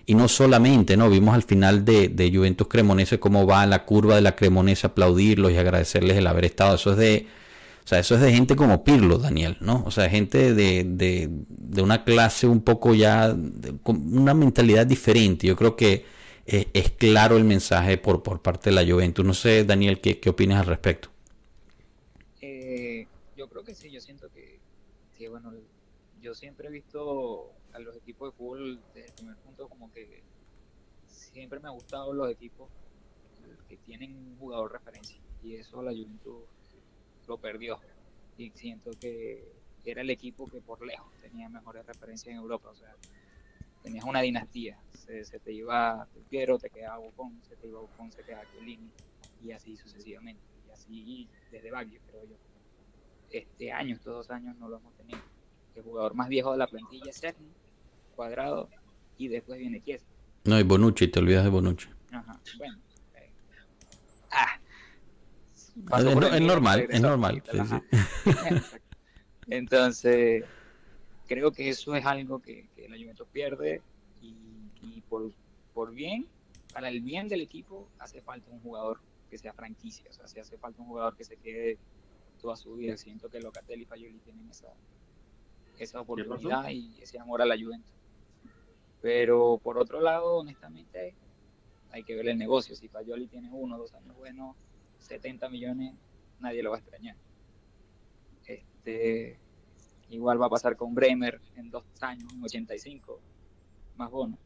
[0.05, 1.09] Y no solamente, ¿no?
[1.09, 5.53] Vimos al final de, de Juventus Cremonese cómo va la curva de la Cremonese, aplaudirlos
[5.53, 6.75] y agradecerles el haber estado.
[6.75, 7.27] Eso es de,
[7.85, 9.83] o sea, eso es de gente como Pirlo, Daniel, ¿no?
[9.85, 13.37] O sea, gente de, de, de una clase un poco ya,
[13.83, 15.47] con una mentalidad diferente.
[15.47, 16.07] Yo creo que
[16.47, 19.23] eh, es claro el mensaje por, por parte de la Juventus.
[19.23, 21.11] No sé, Daniel, ¿qué, qué opinas al respecto?
[22.41, 24.61] Eh, yo creo que sí, yo siento que,
[25.19, 25.53] que, bueno,
[26.23, 30.23] yo siempre he visto a los equipos de fútbol desde el primer punto como que
[31.07, 32.71] siempre me han gustado los equipos
[33.69, 36.45] que tienen un jugador referencia y eso la Juventus
[37.27, 37.79] lo perdió
[38.37, 39.45] y siento que
[39.85, 42.95] era el equipo que por lejos tenía mejores referencias en Europa, o sea,
[43.83, 44.79] tenías una dinastía.
[44.93, 48.91] Se, se te iba Piero, te quedaba Bocón, se te iba Bocón, se quedaba Chiellini,
[49.43, 50.43] y así sucesivamente.
[50.67, 52.37] Y así desde Baggio, creo yo.
[53.31, 55.21] Este año, estos dos años no lo hemos tenido.
[55.75, 57.47] El jugador más viejo de la plantilla es Sergio,
[58.17, 58.69] Cuadrado,
[59.19, 60.07] y después viene Chiesa.
[60.45, 61.89] No, y Bonucci, te olvidas de Bonucci.
[62.13, 62.79] Ajá, bueno.
[63.17, 63.31] eh,
[64.31, 64.59] ah,
[65.77, 67.43] Es, por normal, es al normal.
[67.51, 68.31] Sí, sí.
[69.49, 70.45] Entonces,
[71.27, 73.83] creo que eso es algo que, que la Juventus pierde
[74.23, 74.35] y,
[74.83, 75.33] y por,
[75.73, 76.27] por bien,
[76.73, 80.39] para el bien del equipo, hace falta un jugador que sea franquicia, o sea, si
[80.39, 81.79] hace falta un jugador que se quede
[82.41, 82.97] toda su vida.
[82.97, 84.69] Siento que Locatelli y Fayoli tienen esa,
[85.79, 87.91] esa oportunidad y ese amor a la Juventus.
[89.01, 91.15] Pero por otro lado, honestamente,
[91.91, 92.77] hay que ver el negocio.
[92.77, 94.57] Si Fayoli tiene uno o dos años buenos,
[95.05, 95.95] 70 millones,
[96.41, 97.17] nadie lo va a extrañar.
[98.47, 99.39] Este,
[100.09, 103.21] igual va a pasar con Bremer en dos años, en 85,
[103.97, 104.39] más bono.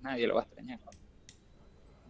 [0.00, 0.80] Nadie lo va a extrañar.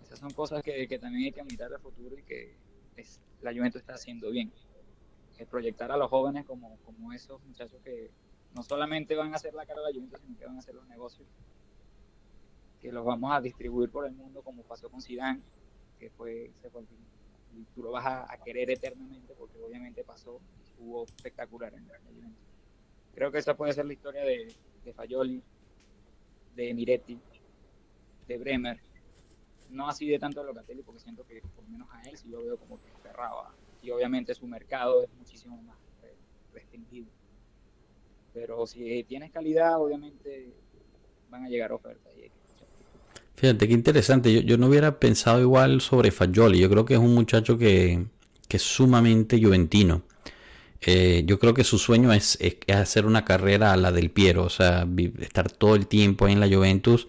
[0.02, 2.56] Esas son cosas que, que también hay que mirar al futuro y que
[2.96, 4.52] es, la Juventus está haciendo bien.
[5.38, 8.11] Es proyectar a los jóvenes como, como esos muchachos que
[8.54, 10.74] no solamente van a hacer la cara de la Juventus, sino que van a hacer
[10.74, 11.26] los negocios.
[12.80, 15.40] Que los vamos a distribuir por el mundo como pasó con Zidane,
[15.98, 16.82] que fue, se fue.
[17.74, 22.46] Tú lo vas a, querer eternamente porque obviamente pasó y jugó espectacular en la Juventus.
[23.14, 25.42] Creo que esa puede ser la historia de, de Fayoli,
[26.54, 27.20] de Miretti,
[28.26, 28.80] de Bremer.
[29.70, 32.28] No así de tanto de Locatelli, porque siento que por lo menos a él sí
[32.28, 33.54] lo veo como que cerraba.
[33.82, 35.76] Y obviamente su mercado es muchísimo más
[36.52, 37.10] restringido.
[38.32, 40.52] Pero si tienes calidad, obviamente
[41.28, 42.12] van a llegar ofertas.
[42.16, 42.32] Y hay.
[43.42, 44.33] Fíjate qué interesante.
[44.33, 46.59] Yo, yo no hubiera pensado igual sobre Fagioli.
[46.61, 48.07] Yo creo que es un muchacho que,
[48.48, 50.02] que es sumamente juventino.
[50.83, 54.44] Eh, yo creo que su sueño es, es- hacer una carrera a la del Piero,
[54.44, 54.87] o sea,
[55.20, 57.09] estar todo el tiempo ahí en la Juventus,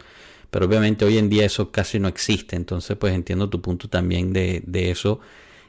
[0.51, 4.33] pero obviamente hoy en día eso casi no existe, entonces pues entiendo tu punto también
[4.33, 5.21] de, de eso.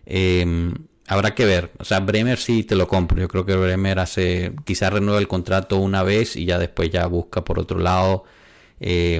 [0.06, 0.72] Eh,
[1.08, 4.52] habrá que ver, o sea, Bremer sí te lo compro, yo creo que Bremer hace,
[4.64, 8.24] quizás renueva el contrato una vez y ya después ya busca por otro lado.
[8.86, 9.18] Eh,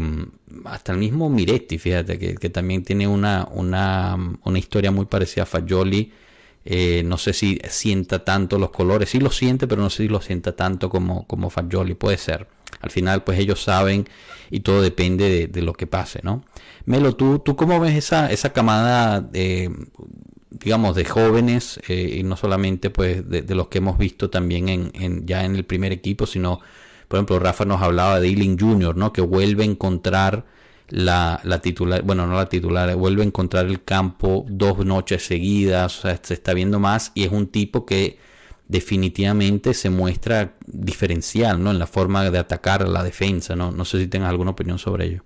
[0.67, 5.47] hasta el mismo Miretti, fíjate, que, también tiene una, una, una historia muy parecida a
[5.47, 6.13] Fagioli.
[6.67, 10.09] Eh, no sé si sienta tanto los colores, sí lo siente, pero no sé si
[10.09, 12.47] lo sienta tanto como, como Fagioli, puede ser.
[12.83, 14.07] Al final, pues ellos saben
[14.51, 16.45] y todo depende de, de lo que pase, ¿no?
[16.85, 19.71] Melo, ¿tú, tú cómo ves esa, esa camada, de,
[20.51, 24.69] digamos, de jóvenes, eh, y no solamente pues de, de los que hemos visto también
[24.69, 26.61] en, en- ya en el primer equipo, sino,
[27.09, 29.13] por ejemplo, Rafa nos hablaba de Ealing Jr., ¿no?
[29.13, 30.45] Que vuelve a encontrar
[30.89, 35.99] la, la titular, bueno, no la titular, vuelve a encontrar el campo dos noches seguidas,
[35.99, 38.19] o sea, se está viendo más y es un tipo que
[38.69, 41.71] definitivamente se muestra diferencial, ¿no?
[41.71, 43.71] En la forma de atacar la defensa, ¿no?
[43.71, 45.25] No sé si tengas alguna opinión sobre ello.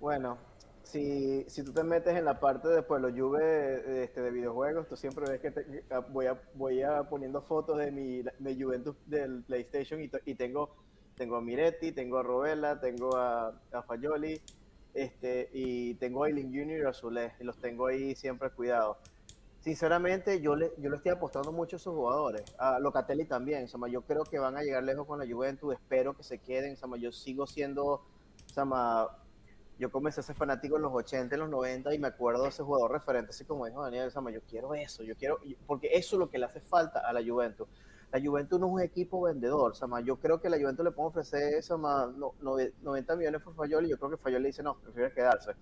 [0.00, 0.38] Bueno,
[0.86, 4.96] si, si tú te metes en la parte de Pueblo Juve este, de videojuegos, tú
[4.96, 8.96] siempre ves que te- ah, voy, a, voy a poniendo fotos de mi, mi Juventus
[9.06, 10.70] del PlayStation y, y tengo,
[11.16, 14.40] tengo a Miretti, tengo a Robela, tengo a, a Fayoli
[14.94, 16.78] este, y tengo a Eiling Jr.
[16.82, 18.96] y a Zule, y los tengo ahí siempre cuidados.
[19.60, 22.44] Sinceramente, yo le, yo le estoy apostando mucho a esos jugadores.
[22.58, 23.66] A Locatelli también.
[23.74, 25.74] O yo creo que van a llegar lejos con la Juventus.
[25.74, 26.76] Espero que se queden.
[26.80, 27.84] O yo sigo siendo.
[28.56, 29.08] O
[29.78, 32.48] yo comencé a ser fanático en los 80, en los 90 y me acuerdo de
[32.48, 36.16] ese jugador referente, así como dijo Daniel Sama, yo quiero eso, yo quiero, porque eso
[36.16, 37.68] es lo que le hace falta a la Juventus.
[38.12, 41.08] La Juventus no es un equipo vendedor, Sama, yo creo que la Juventus le puede
[41.08, 45.12] ofrecer Sama, no, no, 90 millones por Fayoli, yo creo que Fayoli dice no, prefiere
[45.12, 45.52] quedarse.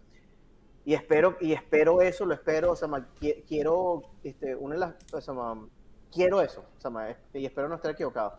[0.85, 3.09] Y espero, y espero eso, lo espero, Sama,
[3.49, 5.67] quiero, este, una de las, Sama,
[6.13, 8.39] quiero eso, Sama, y espero no estar equivocado.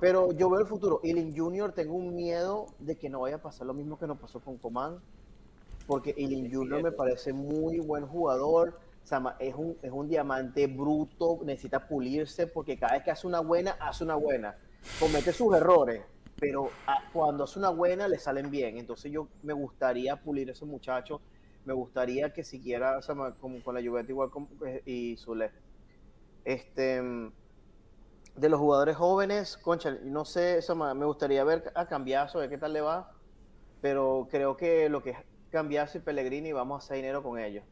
[0.00, 1.00] Pero yo veo el futuro.
[1.02, 1.72] Eiling Jr.
[1.72, 4.56] tengo un miedo de que no vaya a pasar lo mismo que nos pasó con
[4.58, 4.98] Coman.
[5.86, 6.82] Porque Eiling Jr.
[6.82, 8.78] me parece muy buen jugador.
[9.38, 13.70] Es un, es un diamante bruto, necesita pulirse porque cada vez que hace una buena,
[13.80, 14.54] hace una buena.
[15.00, 16.02] Comete sus errores,
[16.38, 18.76] pero a, cuando hace una buena le salen bien.
[18.76, 21.22] Entonces yo me gustaría pulir a ese muchacho.
[21.64, 24.46] Me gustaría que siquiera, o sea, como con la Juventus igual con,
[24.84, 25.52] y Zule.
[26.44, 27.02] Este
[28.38, 32.58] de los jugadores jóvenes, concha, no sé, eso me gustaría ver a Cambiazo, ver qué
[32.58, 33.12] tal le va,
[33.80, 35.18] pero creo que lo que es
[35.50, 37.64] Cambiazo y Pellegrini vamos a hacer dinero con ellos.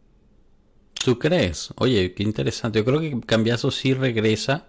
[1.04, 1.72] ¿Tú crees?
[1.76, 2.80] Oye, qué interesante.
[2.80, 4.66] Yo creo que Cambiazo sí regresa,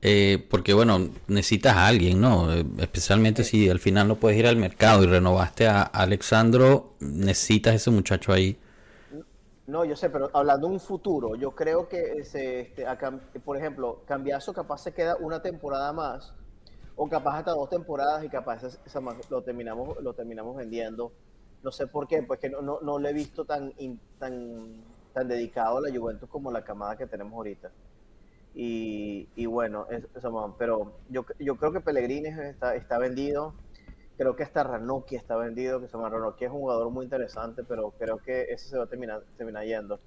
[0.00, 2.52] eh, porque bueno, necesitas a alguien, ¿no?
[2.78, 3.64] Especialmente sí.
[3.64, 8.32] si al final no puedes ir al mercado y renovaste a Alexandro, necesitas ese muchacho
[8.32, 8.58] ahí.
[9.72, 13.56] No, yo sé, pero hablando de un futuro, yo creo que, ese, este, acá, por
[13.56, 16.34] ejemplo, Cambiazo capaz se queda una temporada más,
[16.94, 18.60] o capaz hasta dos temporadas y capaz
[19.30, 21.10] lo terminamos, lo terminamos vendiendo.
[21.62, 23.72] No sé por qué, pues que no, no, no lo he visto tan,
[24.18, 27.70] tan, tan dedicado a la Juventus como la camada que tenemos ahorita.
[28.54, 29.86] Y, y bueno,
[30.58, 33.54] pero yo, yo creo que Pellegrini está, está vendido.
[34.16, 37.64] Creo que hasta Ranocchi está vendido, que se llama Ranocchi es un jugador muy interesante,
[37.64, 40.00] pero creo que ese se va a terminar, terminar yendo.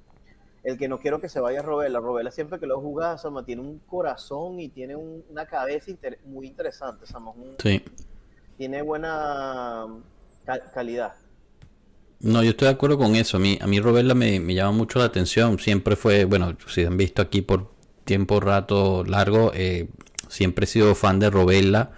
[0.63, 1.99] El que no quiero que se vaya a Robela.
[1.99, 5.91] Robela siempre que lo juega, Sama, tiene un corazón y tiene una cabeza
[6.25, 7.31] muy interesante, Sama.
[7.59, 7.83] sí.
[8.57, 9.85] Tiene buena
[10.73, 11.13] calidad.
[12.21, 13.37] No, yo estoy de acuerdo con eso.
[13.37, 15.59] A mí, a mí Robela me, me llama mucho la atención.
[15.59, 17.69] Siempre fue, bueno, si han visto aquí por
[18.05, 19.89] tiempo, rato largo, eh,
[20.29, 21.91] siempre he sido fan de Robela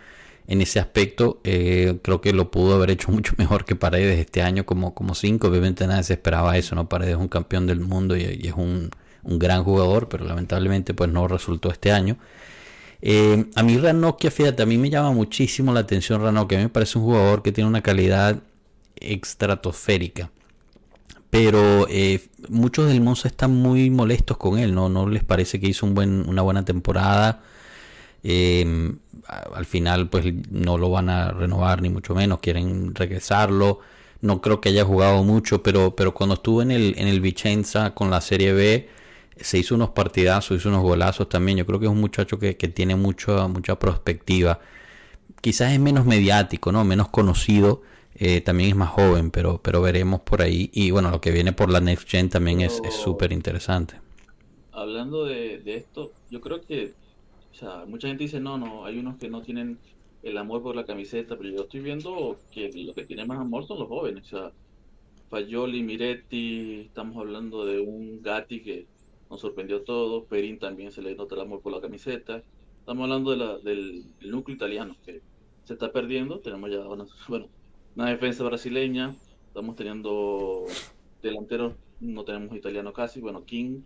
[0.48, 1.40] en ese aspecto.
[1.44, 5.16] Eh, creo que lo pudo haber hecho mucho mejor que Paredes este año como, como
[5.16, 5.48] cinco.
[5.48, 6.90] Obviamente nadie se esperaba eso, ¿no?
[6.90, 8.90] Paredes es un campeón del mundo y, es un,
[9.24, 12.18] gran jugador, pero lamentablemente pues no resultó este año.
[13.02, 16.58] Eh, a mí Ranocchia, fíjate, a mí me llama muchísimo la atención Ranocchia.
[16.58, 18.42] A mí me parece un jugador que tiene una calidad
[18.96, 20.32] estratosférica.
[21.30, 24.88] Pero eh, muchos del Monza están muy molestos con él, ¿no?
[24.88, 27.44] No les parece que hizo un buen, una buena temporada.
[29.28, 33.80] Al final pues no lo van a renovar ni mucho menos, quieren regresarlo.
[34.22, 37.94] No creo que haya jugado mucho, pero, pero cuando estuvo en el, en el Vicenza
[37.94, 38.90] con la Serie B,
[39.40, 41.58] se hizo unos partidazos, hizo unos golazos también.
[41.58, 44.60] Yo creo que es un muchacho que, tiene mucho, mucha perspectiva.
[45.42, 46.84] Quizás es menos mediático, ¿no?
[46.84, 47.84] Menos conocido.
[48.16, 50.72] Eh, también es más joven, pero, pero veremos por ahí.
[50.74, 54.00] Y bueno, lo que viene por la Next Gen también es súper interesante.
[54.72, 56.94] Hablando de, de esto, yo creo que
[57.58, 59.80] sea, mucha gente dice, no, no, hay unos que no tienen
[60.24, 63.66] el amor por la camiseta, pero yo estoy viendo que los que tienen más amor
[63.66, 64.26] son los jóvenes.
[64.26, 64.52] O sea,
[65.30, 68.88] Fayoli, Miretti, estamos hablando de un Gatti que
[69.30, 72.44] nos sorprendió a todos, Perín también se le nota el amor por la camiseta.
[72.80, 75.22] Estamos hablando de la, del, núcleo italiano que
[75.66, 76.40] se está perdiendo.
[76.40, 77.48] Tenemos ya una, bueno,
[77.96, 79.16] una defensa brasileña,
[79.48, 80.66] estamos teniendo
[81.22, 83.82] delanteros, no tenemos italiano casi, bueno, King,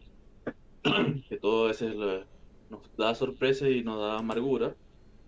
[1.30, 1.96] que todo ese es
[2.72, 4.76] nos da sorpresa y nos da amargura.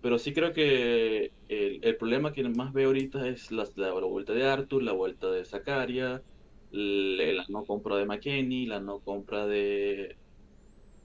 [0.00, 4.32] Pero sí creo que el, el problema que más veo ahorita es la, la, vuelta
[4.32, 6.22] de Arthur, la vuelta de Zakaria,
[6.72, 10.16] la, no compra de McKenny, la no compra de,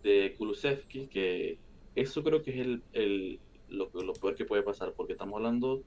[0.03, 1.59] de Kulusevski, que
[1.95, 5.81] eso creo que es el, el, lo, lo peor que puede pasar, porque estamos hablando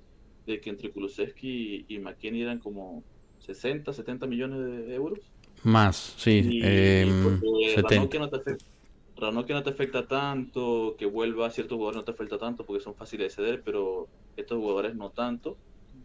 [0.46, 3.02] de que entre Kulusevski y, McKenny eran como
[3.40, 5.18] 60, 70 millones de, euros.
[5.64, 6.60] Más, sí.
[6.62, 8.56] eh, no que no te
[9.70, 13.42] afecta tanto, que vuelva a ciertos jugadores no te afecta tanto porque son fáciles de
[13.42, 15.56] ceder, pero estos jugadores no tanto.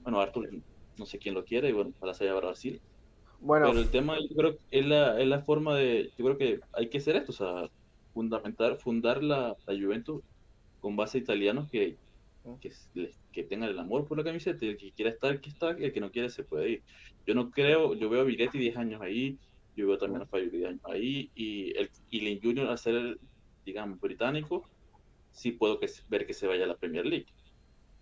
[0.03, 0.49] Bueno, Arthur
[0.97, 2.81] no sé quién lo quiere y bueno, para allá a Brasil.
[3.39, 3.67] Bueno.
[3.67, 6.59] Pero el tema yo creo que es la, es la forma de, yo creo que
[6.73, 7.69] hay que hacer esto, o sea,
[8.13, 10.23] fundamentar, fundar la, la Juventus
[10.79, 11.97] con base italianos que,
[12.61, 12.71] que,
[13.31, 15.83] que, tengan el amor por la camiseta y el que quiera estar, que está, y
[15.83, 16.83] el que no quiere se puede ir.
[17.25, 19.37] Yo no creo, yo veo a Viretti 10 años ahí,
[19.77, 20.49] yo veo también a Fabio
[20.85, 23.19] ahí y el y Junior a ser,
[23.63, 24.67] digamos, británico,
[25.31, 27.27] sí puedo que, ver que se vaya a la Premier League.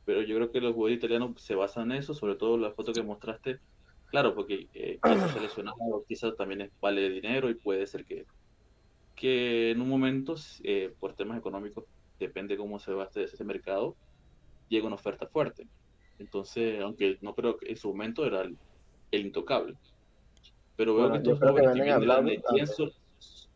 [0.05, 2.93] Pero yo creo que los jugadores italianos se basan en eso, sobre todo la foto
[2.93, 3.59] que mostraste.
[4.05, 4.99] Claro, porque eh,
[5.33, 8.25] seleccionado quizás también vale dinero y puede ser que,
[9.13, 11.83] que en un momento, eh, por temas económicos,
[12.19, 13.97] depende cómo se va este, ese mercado,
[14.69, 15.67] llega una oferta fuerte.
[16.19, 19.75] Entonces, aunque no creo que en su momento era el intocable.
[20.75, 22.67] Pero veo que estos jóvenes que, vienen de la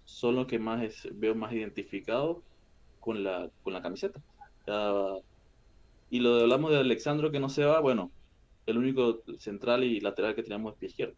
[0.05, 0.81] son, los que más
[1.13, 2.37] veo más identificados
[2.99, 4.21] con la, con la camiseta.
[6.09, 8.11] y lo de, hablamos de Alexandro que no se va, bueno,
[8.65, 11.15] el único central y lateral que tenemos es pie izquierdo.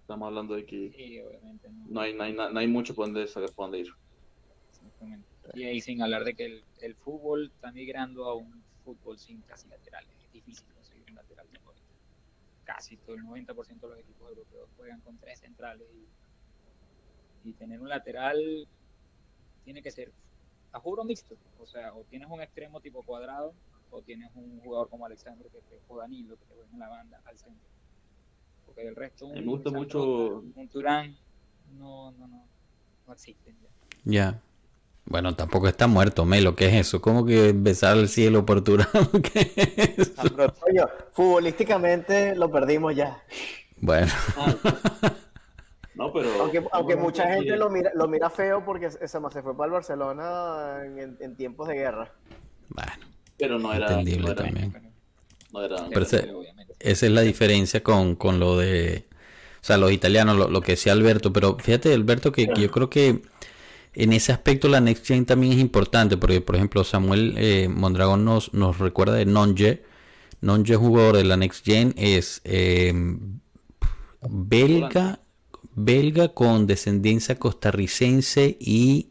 [0.00, 1.24] estamos hablando de que
[1.88, 2.00] no.
[2.00, 3.88] hay, no, hay, no, hay, mucho por donde, sacar, por donde ir.
[5.54, 9.40] Y ahí sin hablar de que el, el, fútbol está migrando a un fútbol sin
[9.42, 10.10] casi laterales.
[10.26, 10.66] Es difícil
[12.66, 15.86] casi todo el 90% de los equipos europeos juegan con tres centrales
[17.44, 18.66] y, tener un lateral
[19.62, 20.12] tiene que ser
[20.72, 23.54] a juro mixto, o sea, o tienes un extremo tipo cuadrado
[23.92, 26.88] o tienes un jugador como Alexandre que te, o Danilo que te juega en la
[26.88, 27.68] banda al centro.
[28.66, 31.16] Porque el resto me gusta mucho un Turán
[31.78, 32.48] no no no
[33.06, 33.70] no existen ya.
[34.04, 34.42] Ya.
[35.06, 36.56] Bueno, tampoco está muerto, Melo.
[36.56, 37.00] ¿Qué es eso?
[37.00, 38.88] ¿Cómo que besar el cielo por Turán?
[39.32, 40.52] ¿Qué es eso?
[41.12, 43.22] futbolísticamente lo perdimos ya.
[43.78, 44.12] Bueno.
[45.94, 46.28] No, pero...
[46.72, 50.82] Aunque, mucha gente lo mira, lo mira feo porque se, se fue para el Barcelona
[50.84, 52.12] en, tiempos de guerra.
[52.68, 52.92] Bueno.
[53.38, 53.88] Pero no era...
[53.88, 54.92] Entendible también.
[55.54, 55.76] No era...
[55.98, 56.26] esa
[56.80, 59.06] es la diferencia con, con, lo de...
[59.62, 61.32] O sea, los italianos, lo, que decía Alberto.
[61.32, 63.22] Pero fíjate, Alberto, que yo creo que
[63.96, 68.24] en ese aspecto la Next Gen también es importante, porque por ejemplo Samuel eh, Mondragón
[68.24, 69.84] nos, nos recuerda de Nonje.
[70.42, 72.92] Nonje jugador de la Next Gen, es eh,
[74.28, 75.20] belga,
[75.74, 79.08] belga con descendencia costarricense y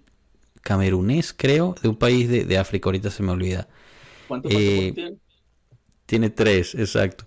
[0.62, 3.68] camerunés, creo, de un país de, África, ahorita se me olvida.
[4.28, 5.18] ¿Cuántos eh, tiene?
[6.06, 7.26] Tiene tres, exacto.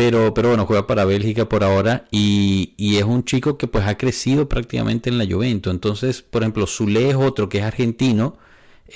[0.00, 3.98] Pero, pero bueno, juega para Bélgica por ahora y, es un chico que pues ha
[3.98, 5.70] crecido prácticamente en la Juventus.
[5.70, 8.38] Entonces, por ejemplo, Zule es otro que es argentino,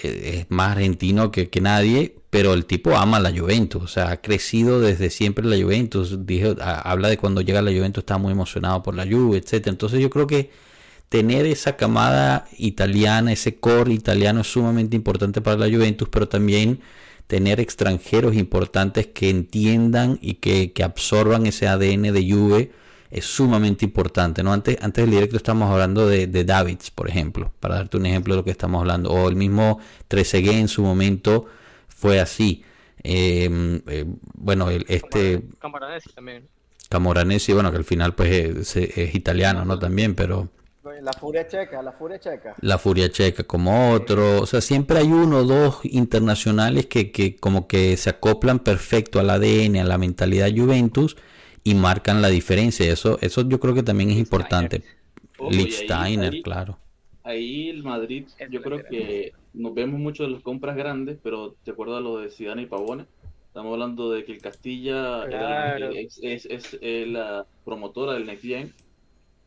[0.02, 4.12] eh, es más argentino que, que, nadie, pero el tipo ama la Juventus, o sea,
[4.12, 6.24] ha crecido desde siempre en la Juventus.
[6.24, 9.72] Dijo, habla de cuando llega a la Juventus, está muy emocionado por la Juve, etcétera.
[9.72, 10.52] Entonces yo creo que
[11.10, 16.80] tener esa camada italiana, ese core italiano es sumamente importante para la Juventus, pero también
[17.26, 22.72] tener extranjeros importantes que entiendan y que, absorban ese ADN de Juve
[23.10, 24.42] es sumamente importante.
[24.42, 24.52] ¿no?
[24.52, 28.34] Antes, antes del directo estamos hablando de, de Davids, por ejemplo, para darte un ejemplo
[28.34, 29.10] de lo que estamos hablando.
[29.10, 31.46] O el mismo Trezeguet en su momento
[31.88, 32.64] fue así.
[33.02, 34.04] Em, eh,
[34.34, 35.42] bueno, el, este...
[35.60, 36.48] Camoranesi también.
[36.88, 39.78] Camoranesi, bueno, que al final pues es italiano, ¿no?
[39.78, 40.50] También, pero...
[41.02, 42.54] La furia checa, la furia checa.
[42.60, 44.42] La furia checa como otro.
[44.42, 49.18] O sea, siempre hay uno o dos internacionales que, que como que se acoplan perfecto
[49.18, 51.16] al ADN, a la mentalidad Juventus
[51.62, 52.92] y marcan la diferencia.
[52.92, 54.82] Eso, eso yo creo que también es importante.
[55.50, 56.78] Lichtsteiner, claro.
[57.22, 61.70] Ahí el Madrid, yo creo que nos vemos mucho de las compras grandes, pero te
[61.70, 63.06] acuerdas lo de Zidane y Pavone.
[63.46, 65.24] Estamos hablando de que el Castilla
[66.22, 68.74] es, es, la promotora del Next Gen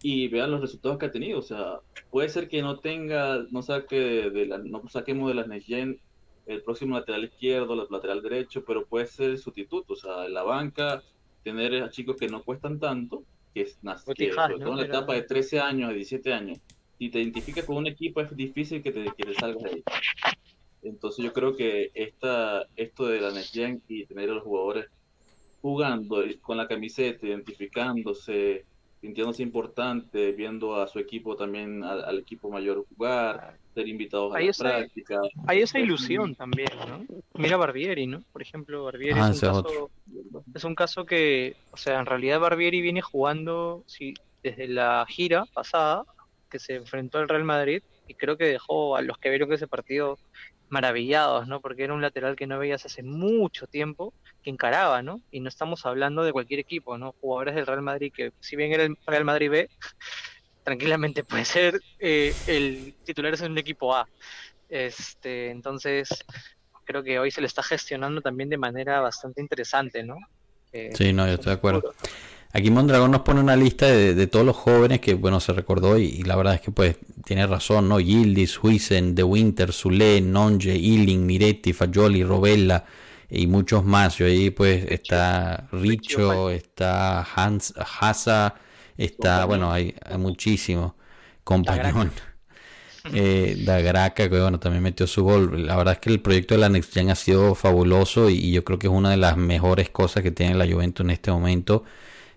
[0.01, 1.39] y vean los resultados que ha tenido.
[1.39, 1.79] O sea,
[2.11, 5.69] puede ser que no tenga, no saque de, la, no saquemos de las Next
[6.45, 9.93] el próximo lateral izquierdo, el lateral derecho, pero puede ser el sustituto.
[9.93, 11.03] O sea, en la banca,
[11.43, 13.23] tener a chicos que no cuestan tanto,
[13.53, 13.79] que, es,
[14.15, 16.59] que sobre todo en la etapa de 13 años, de 17 años,
[16.97, 19.83] si te identificas con un equipo es difícil que te, que salgas de ahí.
[20.83, 23.55] Entonces yo creo que esta, esto de la Next
[23.89, 24.87] y tener a los jugadores
[25.61, 28.65] jugando con la camiseta, identificándose,
[29.01, 34.51] sintiéndose importante, viendo a su equipo también, al, equipo mayor jugar, ser invitados a la
[34.51, 35.19] práctica.
[35.45, 37.05] Hay esa ilusión también, ¿no?
[37.35, 38.23] Mira Barbieri, ¿no?
[38.33, 39.91] Por ejemplo, Barbieri ah, es, un caso,
[40.53, 45.45] es un caso que, o sea, en realidad Barbieri viene jugando sí, desde la gira
[45.53, 46.03] pasada,
[46.49, 49.67] que se enfrentó al Real Madrid, y creo que dejó a los que vieron ese
[49.67, 50.17] partido
[50.69, 51.61] maravillados, ¿no?
[51.61, 54.13] Porque era un lateral que no veías hace mucho tiempo,
[54.43, 55.21] que encaraba, ¿no?
[55.31, 57.15] Y no estamos hablando de cualquier equipo, ¿no?
[57.21, 59.69] Jugadores del Real Madrid, que si bien era el Real Madrid B,
[60.63, 64.07] tranquilamente puede ser eh, el titular en un equipo A.
[64.69, 66.09] Este, entonces,
[66.83, 70.17] creo que hoy se le está gestionando también de manera bastante interesante, ¿no?
[70.73, 71.93] Eh, sí, no, yo estoy de acuerdo.
[72.53, 76.23] Aquí Mondragón nos pone una lista de, todos los jóvenes que, bueno, se recordó y,
[76.23, 77.99] la verdad es que, pues, tiene razón, ¿no?
[77.99, 82.85] Gildis, Huisen, De Winter, Zule, Nonge, Illing, Miretti, Fagioli, Robella
[83.29, 84.19] y muchos más.
[84.21, 88.55] Y ahí, pues, está Richo, está Hans, Hasa,
[88.97, 90.95] está, bueno, hay, hay muchísimo.
[91.43, 92.11] Compañón.
[93.13, 95.65] Eh, Graca, que bueno, también metió su gol.
[95.65, 98.65] La verdad es que el proyecto de la Next Gen ha sido fabuloso y, yo
[98.65, 101.85] creo que es una de las mejores cosas que tiene la Juventus en este momento.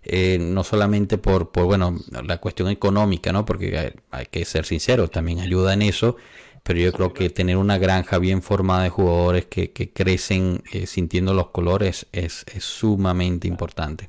[0.02, 3.44] Eh, no solamente por, por, bueno, la cuestión económica, ¿no?
[3.44, 6.16] Porque hay, que ser sinceros, también ayuda en eso,
[6.62, 10.86] pero yo creo que tener una granja bien formada de jugadores que, que crecen eh,
[10.86, 14.08] sintiendo los colores es, es sumamente importante.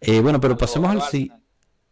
[0.00, 1.02] Eh, bueno, pero pasemos al...
[1.02, 1.30] Sí,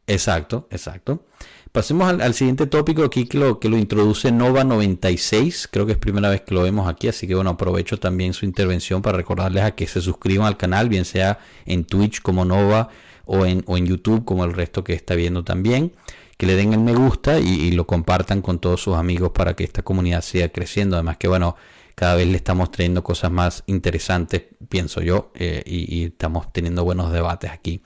[0.07, 1.25] exacto, exacto.
[1.73, 5.69] Pasemos al, siguiente tópico aquí que lo, que lo introduce Nova 96.
[5.73, 8.45] Creo que es primera vez que lo vemos aquí, así que bueno, aprovecho también su
[8.45, 12.91] intervención para recordarles a que se suscriban al canal, bien sea en Twitch como Nova
[13.27, 15.93] o en, YouTube como el resto que está viendo también.
[16.37, 19.65] Que le den el me gusta y, lo compartan con todos sus amigos para que
[19.65, 20.97] esta comunidad siga creciendo.
[20.97, 21.57] Además que bueno,
[21.95, 27.13] cada vez le estamos trayendo cosas más interesantes, pienso yo, eh, y, estamos teniendo buenos
[27.13, 27.83] debates aquí.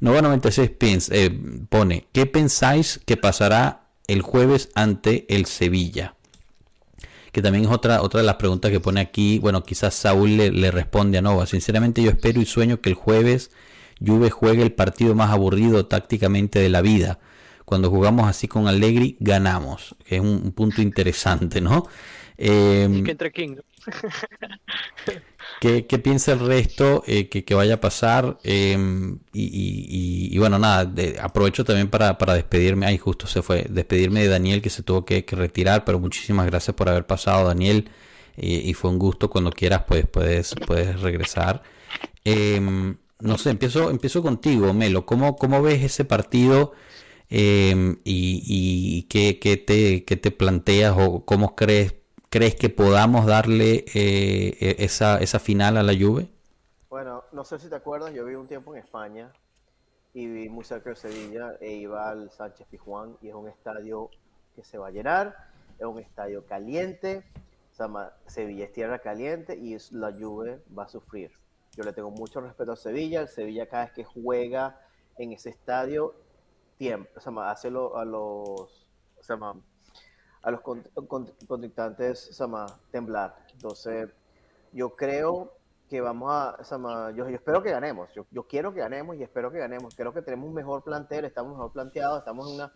[0.00, 1.30] Nova 96 eh,
[1.68, 6.16] pone, ¿qué pensáis que pasará el jueves ante el Sevilla?
[7.30, 9.38] Que también es otra, otra de las preguntas que pone aquí.
[9.38, 11.46] Bueno, quizás Saúl le responde a Nova.
[11.46, 13.50] Sinceramente yo espero y sueño que el jueves
[14.04, 17.18] Juve juegue el partido más aburrido tácticamente de la vida.
[17.64, 19.96] Cuando jugamos así con Allegri, ganamos.
[20.06, 21.86] es un, punto interesante, ¿no?
[22.36, 23.56] Eh, que entre King.
[25.60, 28.38] ¿qué, piensa el resto eh, que, vaya a pasar?
[28.42, 30.92] Em, y, bueno, nada,
[31.22, 32.86] aprovecho también para, despedirme.
[32.86, 33.66] Ay, justo se fue.
[33.70, 37.88] Despedirme de Daniel que se tuvo que, retirar, pero muchísimas gracias por haber pasado, Daniel.
[38.36, 39.30] y fue un gusto.
[39.30, 41.62] Cuando quieras, pues puedes, puedes regresar.
[42.24, 45.06] Eh, no sé, empiezo, empiezo contigo, Melo.
[45.06, 46.72] ¿Cómo, cómo ves ese partido?
[47.30, 51.94] Em, y, y qué, qué te, qué te planteas o cómo crees,
[52.28, 56.28] crees que podamos darle eh, e, esa, esa final a la Juve.
[56.90, 59.32] Bueno, no sé si te acuerdas, yo viví un tiempo en España
[60.12, 64.10] y viví muy cerca de Sevilla e iba al Sánchez Pizjuán y es un estadio
[64.54, 65.36] que se va a llenar,
[65.78, 67.24] es un estadio caliente,
[67.72, 71.32] se llama Sevilla es tierra caliente y la Juve va a sufrir.
[71.76, 74.80] Yo le tengo mucho respeto a Sevilla, el Sevilla cada vez que juega
[75.18, 76.14] en ese estadio,
[76.76, 78.86] tiempo, o sea, hace lo- a los,
[79.18, 79.36] o sea,
[80.42, 83.34] a los cont- cont- contrincantes se llama, temblar.
[83.52, 84.10] Entonces,
[84.72, 85.52] yo creo
[85.88, 89.16] que vamos a, se llama, yo, yo espero que ganemos, yo, yo quiero que ganemos
[89.16, 89.94] y espero que ganemos.
[89.94, 92.72] Creo que tenemos un mejor plantel, estamos mejor planteados, estamos en una,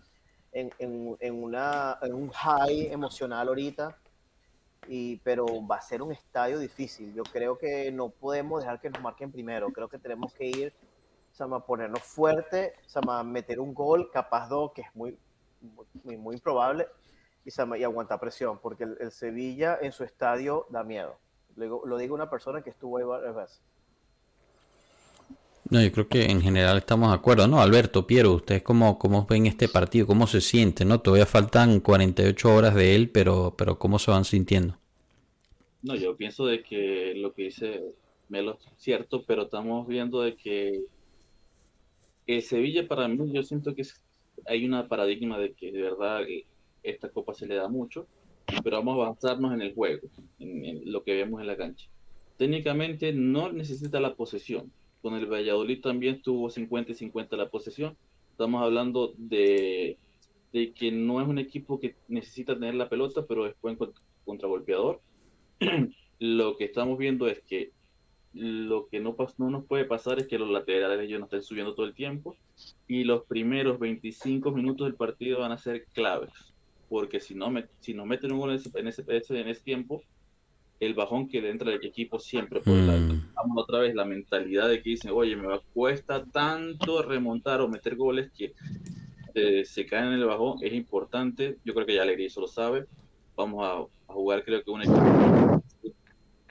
[0.52, 3.96] en, en, en una, en un high emocional ahorita,
[4.88, 7.14] y, pero va a ser un estadio difícil.
[7.14, 10.72] Yo creo que no podemos dejar que nos marquen primero, creo que tenemos que ir,
[11.38, 15.16] llama, ponernos fuerte, llama, meter un gol, capaz dos, que es muy,
[16.04, 16.88] muy, muy improbable,
[17.44, 21.18] y, y aguantar presión, porque el, el Sevilla en su estadio da miedo.
[21.56, 23.62] Lo digo, lo digo una persona que estuvo ahí varias veces.
[25.70, 27.60] No, yo creo que en general estamos de acuerdo, ¿no?
[27.60, 30.06] Alberto, Piero, ¿ustedes cómo, cómo ven este partido?
[30.06, 31.00] ¿Cómo se siente, no?
[31.00, 34.78] Todavía faltan 48 horas de él, pero, pero ¿cómo se van sintiendo?
[35.82, 37.82] No, yo pienso de que lo que dice
[38.30, 40.80] Melo es cierto, pero estamos viendo de que
[42.26, 43.82] el Sevilla para mí, yo siento que
[44.46, 46.46] hay una paradigma de que de verdad eh,
[46.82, 48.06] esta copa se le da mucho,
[48.64, 50.08] pero vamos a avanzarnos en el juego,
[50.38, 51.88] en, en lo que vemos en la cancha.
[52.38, 54.72] Técnicamente no necesita la posesión.
[55.02, 57.96] Con el Valladolid también tuvo 50 y 50 la posesión.
[58.30, 59.98] Estamos hablando de,
[60.52, 65.00] que no es un equipo que necesita tener la pelota, pero es buen cont- contragolpeador.
[66.18, 67.72] Lo que estamos viendo es que
[68.34, 71.86] lo que no, nos puede pasar es que los laterales ellos no estén subiendo todo
[71.86, 72.36] el tiempo
[72.86, 76.30] y los primeros 25 minutos del partido van a ser claves,
[76.88, 80.02] porque si no, meten un gol en ese tiempo,
[80.80, 83.32] el bajón que le entra al equipo siempre, por la, Mm.
[83.34, 87.68] vamos otra vez la mentalidad de que dicen, oye, me va, cuesta tanto remontar o
[87.68, 88.54] meter goles que
[89.34, 92.48] eh, se caen en el bajón, es importante, yo creo que ya Alegría eso lo
[92.48, 92.86] sabe,
[93.36, 95.62] vamos a, a jugar creo que un equipo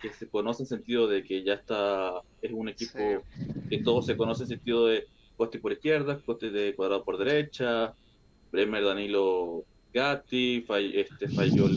[0.01, 2.99] que se conoce en sentido de que ya está, es un equipo
[3.69, 5.05] que todos se conoce en sentido de
[5.35, 7.93] Coste por izquierda, Coste de cuadrado por derecha,
[8.51, 9.63] Bremer, Danilo,
[9.93, 11.67] Gatti, fall, este, falló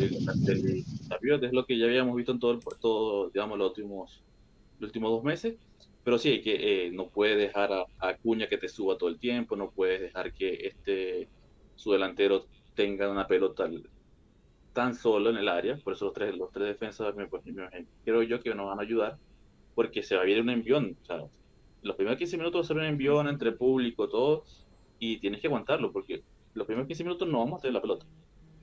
[1.09, 4.25] Rabiot, es lo que ya habíamos visto en todo, el, todo digamos, los últimos,
[4.79, 5.59] los últimos dos meses,
[6.03, 9.19] pero sí, que eh, no puede dejar a, a Acuña que te suba todo el
[9.19, 11.31] tiempo, no puedes dejar que este,
[11.75, 13.69] su delantero tenga una pelota
[14.73, 17.69] tan solo en el área, por eso los tres, los tres defensas pues, me-
[18.05, 19.19] creo yo que nos van a ayudar,
[19.75, 21.19] porque se va a ver un envión, o sea,
[21.83, 24.45] los primeros 15 minutos va a ser un envión entre público, todo,
[24.99, 26.23] y tienes que aguantarlo, porque
[26.55, 28.07] los primeros 15 minutos no vamos a tener la pelota,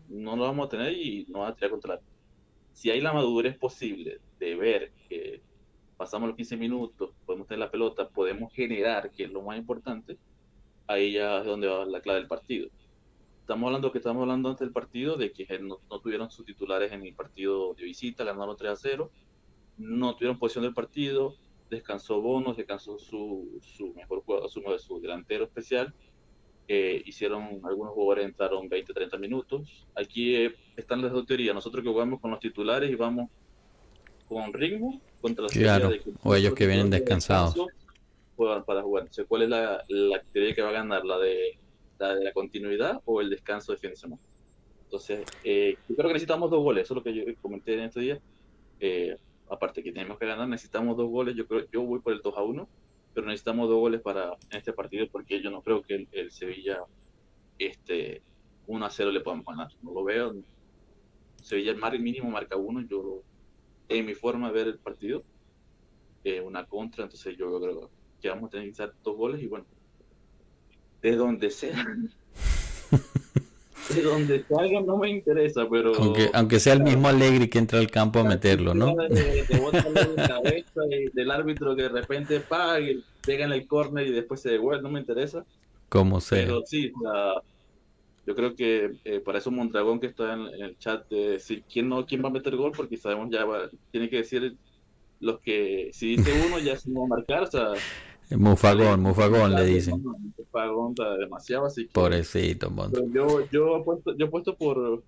[0.10, 2.02] no lo vamos a tener y no van a tirar contra la
[2.74, 5.42] Si hay la madurez posible de ver que
[5.98, 10.18] pasamos los 15 minutos, podemos tener la pelota, podemos generar, que es lo más importante,
[10.88, 12.70] ahí ya es donde va la clave del partido.
[13.42, 16.92] Estamos hablando que estamos hablando antes del partido de que no, no tuvieron sus titulares
[16.92, 19.12] en el partido de visita, ganaron 3 a 0,
[19.78, 21.36] no tuvieron posición del partido,
[21.70, 25.94] descansó Bonos, descansó su, su mejor jugador, su, su delantero especial,
[26.68, 29.86] eh, hicieron, algunos jugadores entraron 20, 30 minutos.
[29.96, 33.30] Aquí eh, están las dos teorías, nosotros que jugamos con los titulares y vamos
[34.28, 37.56] con ritmo contra la Claro, teoría de que o ellos que vienen de descansados.
[38.36, 39.04] juegan para jugar.
[39.04, 41.06] Entonces, ¿cuál es la, la teoría que va a ganar?
[41.06, 41.58] ¿La de,
[42.00, 44.22] la de la continuidad o el descanso de fin de semana?
[44.84, 47.80] Entonces, eh, yo creo que necesitamos dos goles, eso es lo que yo comenté en
[47.82, 48.20] este día.
[48.80, 49.18] Eh,
[49.50, 51.36] aparte que tenemos que ganar, necesitamos dos goles.
[51.36, 52.68] Yo creo, yo voy por el 2 a 1,
[53.18, 56.84] pero necesitamos dos goles para este partido porque yo no creo que el, Sevilla
[57.58, 58.22] este
[58.68, 59.70] 1 a 0 le podamos ganar.
[59.82, 60.36] No lo veo.
[61.42, 62.80] Sevilla mínimo marca uno.
[62.82, 63.24] Yo
[63.90, 65.24] en mi forma de ver el partido,
[66.24, 67.90] eh, una contra, entonces yo creo
[68.22, 69.66] que vamos a tener que dos goles y bueno,
[71.02, 71.88] de donde sea.
[73.96, 77.80] de donde salga no me interesa, pero Aunque, aunque sea el mismo Alegri que entra
[77.80, 78.96] al campo a meterlo, ¿no?
[78.96, 79.16] de, de
[80.16, 84.42] de cabeza y del árbitro que de repente pague, pega en el córner y después
[84.42, 85.46] se devuelve, no me interesa.
[85.90, 86.40] Como sea.
[86.46, 87.42] Pero sí, la-
[88.26, 91.64] yo creo que eh, para eso Mondragón que está en, en el chat de decir
[91.72, 94.54] quién no, quién va a meter gol, porque sabemos ya va- tiene que decir
[95.20, 97.70] los que si dice uno ya se va a marcar, o sea,
[98.32, 100.04] Mufagón, mufagón le dicen.
[100.38, 102.72] Mufagón demasiado, así que Pobrecito,
[103.14, 105.04] yo yo he puesto yo he puesto por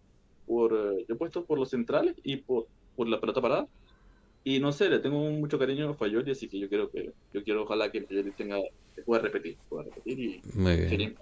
[0.47, 3.67] por eh, yo he puesto por los centrales y por, por la pelota parada
[4.43, 7.43] y no sé le tengo mucho cariño a Fayoli así que yo quiero que yo
[7.43, 8.57] quiero ojalá que Fayoli tenga
[9.05, 10.89] pueda repetir pueda repetir y Muy bien.
[10.89, 11.13] sería-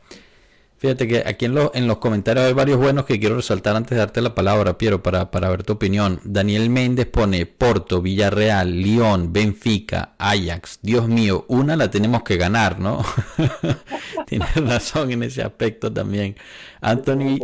[0.80, 3.98] Fíjate que aquí en, en los comentarios hay varios buenos que quiero resaltar antes de
[3.98, 6.20] darte la palabra, Piero, para, para ver tu opinión.
[6.24, 10.80] Daniel Méndez pone Porto, Villarreal, Lyon, Benfica, Ajax.
[10.84, 13.04] Dios mío, una la tenemos que ganar, ¿no?
[14.28, 16.36] Tienes razón en ese aspecto también.
[16.80, 17.40] Anthony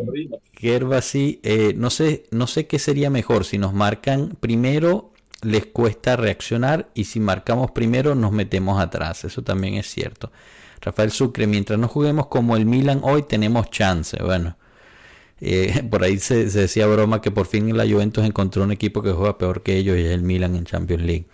[0.53, 5.11] Gervasi, eh, no, sé, no sé qué sería mejor, si nos marcan primero
[5.41, 10.31] les cuesta reaccionar y si marcamos primero nos metemos atrás, eso también es cierto.
[10.83, 14.21] Rafael Sucre, mientras no juguemos como el Milan hoy tenemos chance.
[14.21, 14.57] Bueno,
[15.39, 19.11] eh, por ahí se, decía broma que por fin la Juventus encontró un equipo que
[19.11, 21.25] juega peor que ellos y es el Milan en Champions League.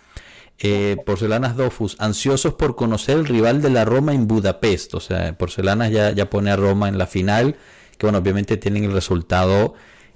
[0.61, 4.93] Eh, Porcelanas Dofus, ansiosos por conocer el rival de la Roma en Budapest.
[4.93, 7.55] O sea, Porcelanas ya, ya pone a Roma en la final,
[7.97, 9.73] que bueno, obviamente tienen el resultado,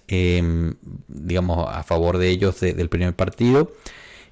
[0.07, 0.75] em,
[1.07, 3.71] digamos, a favor de ellos del primer partido.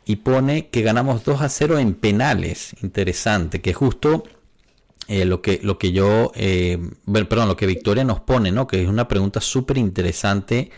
[0.06, 2.76] Y pone que ganamos 2 a 0 en penales.
[2.82, 4.24] Interesante, que justo
[5.12, 6.80] eh, lo, que, lo que yo, eh,
[7.28, 8.66] perdón, lo que Victoria nos pone, ¿no?
[8.66, 10.72] Que es una pregunta súper interesante,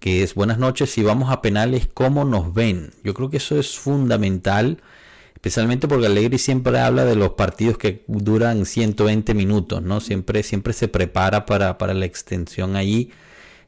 [0.00, 2.92] que es, buenas noches, si vamos a penales, ¿cómo nos ven?
[3.04, 4.80] Yo creo que eso es fundamental,
[5.34, 10.00] especialmente porque Allegri siempre habla de los partidos que duran 120 minutos, ¿no?
[10.00, 13.10] Siempre, siempre se prepara para, para la extensión allí.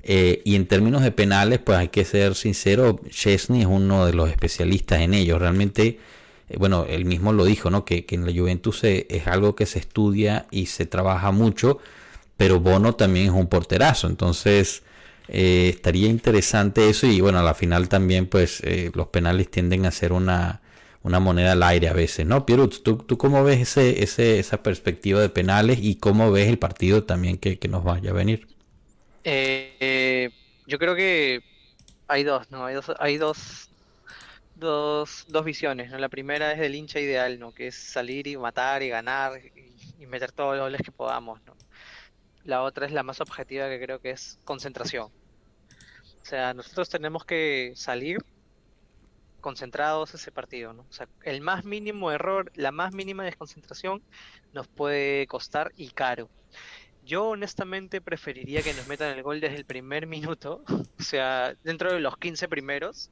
[0.03, 4.15] Eh, y en términos de penales, pues hay que ser sincero, Chesney es uno de
[4.15, 5.39] los especialistas en ello.
[5.39, 5.99] Realmente
[6.59, 7.85] bueno, él mismo lo dijo, ¿no?
[7.85, 11.79] Que, en la Juventus es algo que se estudia y se trabaja mucho,
[12.37, 14.83] pero Bono también es un porterazo, entonces
[15.29, 19.87] eh, estaría interesante eso y bueno, a la final también pues eh, los penales tienden
[19.87, 20.61] a ser una,
[21.03, 22.47] una moneda al aire a veces, ¿no?
[22.47, 26.59] Pierut, ¿tú, ¿tú cómo ves ese, ese, esa perspectiva de penales y cómo ves el
[26.59, 28.47] partido también que, que nos vaya a venir?
[30.69, 31.43] yo creo que
[32.07, 32.65] hay dos, ¿no?
[32.65, 33.69] Hay dos, hay dos
[34.57, 35.99] dos, dos visiones, ¿no?
[35.99, 37.53] La primera es del hincha ideal, ¿no?
[37.53, 39.41] Que es salir y matar y ganar
[39.99, 41.57] y, meter todos los goles que podamos, ¿no?
[42.45, 45.11] La otra es la más objetiva que creo que es concentración.
[46.23, 48.19] O sea, nosotros tenemos que salir
[49.41, 50.87] concentrados ese partido, ¿no?
[50.89, 54.03] O sea, el más mínimo error, la más mínima desconcentración
[54.53, 56.29] nos puede costar y caro.
[57.05, 60.65] Yo honestamente preferiría que nos metan el gol desde el primer minuto,
[60.99, 63.11] o sea, dentro de los 15 primeros,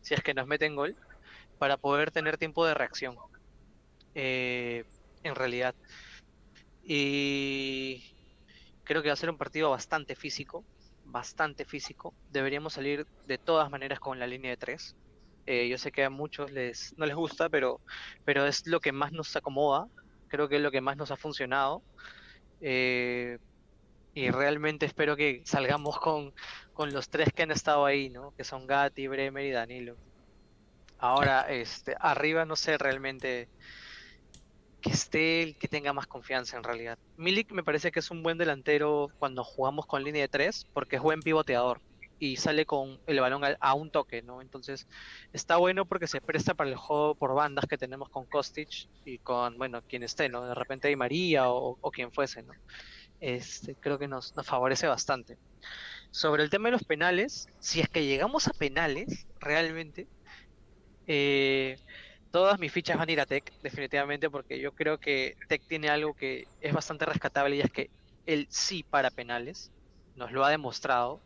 [0.00, 0.96] si es que nos meten gol,
[1.58, 3.16] para poder tener tiempo de reacción.
[4.14, 4.84] Eh,
[5.22, 5.74] en realidad.
[6.82, 8.14] Y
[8.84, 10.64] creo que va a ser un partido bastante físico,
[11.04, 12.14] bastante físico.
[12.30, 14.96] Deberíamos salir de todas maneras con la línea de tres.
[15.46, 17.80] Eh, yo sé que a muchos les, no les gusta, pero,
[18.24, 19.86] pero es lo que más nos acomoda.
[20.28, 21.82] Creo que es lo que más nos ha funcionado.
[22.60, 23.38] Eh,
[24.14, 26.32] y realmente espero que salgamos con,
[26.76, 28.34] con los tres que han estado ahí, ¿no?
[28.36, 29.96] Que son Gatti, Bremer y Danilo.
[30.98, 33.48] Ahora, este, arriba no sé realmente
[34.82, 36.98] que esté el que tenga más confianza en realidad.
[37.16, 40.96] Milik me parece que es un buen delantero cuando jugamos con línea de tres, porque
[40.96, 41.80] es buen pivoteador
[42.18, 44.42] y sale con el balón a, un toque, ¿no?
[44.42, 44.86] Entonces
[45.32, 49.18] está bueno porque se presta para el juego por bandas que tenemos con Kostic y
[49.18, 50.46] con, bueno, quien esté, ¿no?
[50.46, 52.52] De repente hay María o, o quien fuese, ¿no?
[53.20, 55.38] este, creo que nos, favorece bastante.
[56.10, 60.06] Sobre el tema de los penales, si es que llegamos a penales, realmente,
[61.06, 61.78] eh,
[62.30, 65.88] todas mis fichas van a ir a Tech, definitivamente, porque yo creo que Tech tiene
[65.88, 67.90] algo que es bastante rescatable y es que
[68.26, 69.70] él sí para penales,
[70.16, 71.20] nos lo ha demostrado.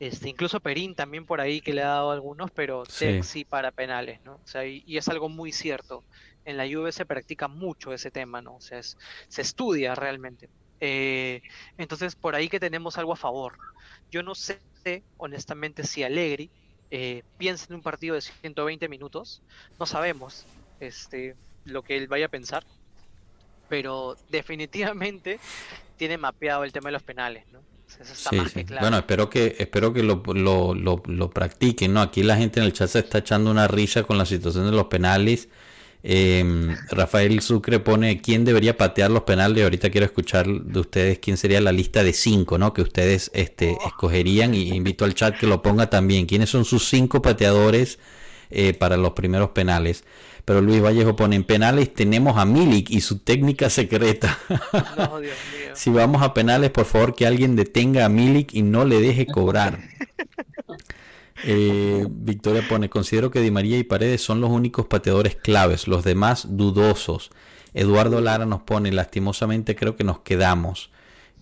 [0.00, 3.72] Este, incluso Perín también por ahí que le ha dado algunos, pero Tech sí para
[3.72, 4.36] penales, ¿no?
[4.36, 6.04] O sea, y, es algo muy cierto.
[6.44, 8.54] En la Juve se practica mucho ese tema, ¿no?
[8.56, 10.48] O sea, se estudia realmente.
[10.80, 11.42] Eh,
[11.76, 13.58] entonces, por ahí que tenemos algo a favor.
[14.10, 14.60] Yo no sé,
[15.16, 16.50] honestamente, si Allegri
[16.90, 19.42] eh, piensa en un partido de 120 minutos.
[19.78, 20.46] No sabemos
[20.80, 22.64] este, lo que él vaya a pensar.
[23.68, 25.38] Pero definitivamente
[25.96, 27.60] tiene mapeado el tema de los penales, ¿no?
[28.80, 32.02] Bueno, espero que espero que lo, lo, lo, lo, practiquen, ¿no?
[32.02, 34.72] Aquí la gente en el chat se está echando una risa con la situación de
[34.72, 35.48] los penales
[36.02, 39.64] eh, Rafael Sucre pone quién debería patear los penales.
[39.64, 42.72] Ahorita quiero escuchar de ustedes quién sería la lista de cinco, ¿no?
[42.72, 43.88] Que ustedes este, oh.
[43.88, 46.26] escogerían y invito al chat que lo ponga también.
[46.26, 47.98] ¿Quiénes son sus cinco pateadores
[48.50, 50.04] eh, para los primeros penales?
[50.44, 54.38] Pero Luis Vallejo pone en penales tenemos a Milik y su técnica secreta.
[55.74, 59.26] si vamos a penales, por favor que alguien detenga a Milik y no le deje
[59.26, 59.80] cobrar.
[61.44, 66.04] Eh, Victoria pone, considero que Di María y Paredes son los únicos pateadores claves, los
[66.04, 67.30] demás dudosos.
[67.74, 70.90] Eduardo Lara nos pone, lastimosamente creo que nos quedamos.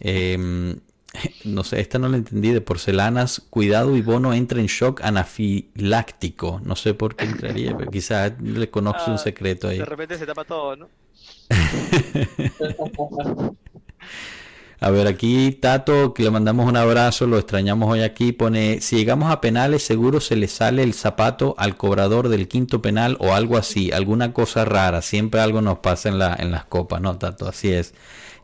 [0.00, 0.80] Em,
[1.44, 3.42] no sé, esta no la entendí de porcelanas.
[3.50, 6.60] Cuidado y Bono entra en shock anafiláctico.
[6.64, 9.78] No sé por qué entraría, pero quizás le conoce un ah, secreto ahí.
[9.78, 10.88] De repente se tapa todo, ¿no?
[14.78, 18.96] A ver, aquí Tato, que le mandamos un abrazo, lo extrañamos hoy aquí, pone, si
[18.96, 23.32] llegamos a penales seguro se le sale el zapato al cobrador del quinto penal o
[23.32, 27.16] algo así, alguna cosa rara, siempre algo nos pasa en, la, en las copas, ¿no,
[27.16, 27.48] Tato?
[27.48, 27.94] Así es.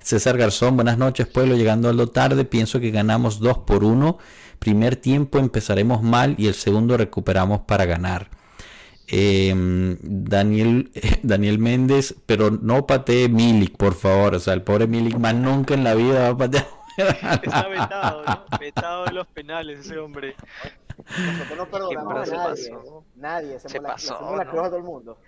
[0.03, 4.17] César Garzón, buenas noches, pueblo, llegando a lo tarde, pienso que ganamos 2 por 1,
[4.59, 8.31] primer tiempo empezaremos mal y el segundo recuperamos para ganar.
[9.09, 10.91] Em, Daniel,
[11.23, 14.35] Daniel Méndez, pero no patee Milik, por favor.
[14.35, 16.67] O sea, el pobre Milik más nunca en la vida va a patear.
[17.43, 18.45] Está vetado, ¿no?
[18.61, 20.35] Vetado en los penales ese hombre.
[21.09, 22.51] Nosotros no perdonamos se a nadie.
[22.71, 23.05] pasó.
[23.17, 23.61] Nadie.
[23.61, 24.51] Se hacemos la- pasó, hacemos la ¿no?
[24.51, 25.19] cruz a todo el mundo.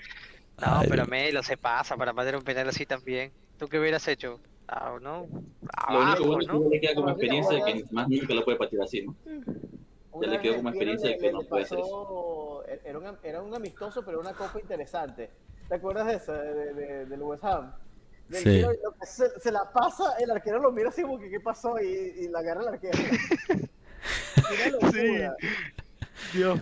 [0.60, 1.06] No, Ay, pero.
[1.06, 3.32] Melo se pasa para patear un penal así también.
[3.58, 4.40] ¿Tú qué hubieras hecho?
[4.68, 5.26] Ah, ¿no?
[5.90, 8.82] Lo único bueno es que queda como experiencia de que más nunca lo puede patear
[8.84, 9.14] así, ¿no?
[10.14, 13.54] Una le quedó como experiencia de que no puede hacer pasó- Era un, era un
[13.54, 15.30] amistoso, pero una copa interesante.
[15.68, 17.72] ¿Te acuerdas de eso, de, de- del West Ham?
[18.28, 18.48] Del Sí.
[18.50, 18.70] tiro,
[19.02, 22.28] se, se la pasa, el arquero lo mira así como que qué pasó y, y
[22.28, 22.98] la agarra el arquero.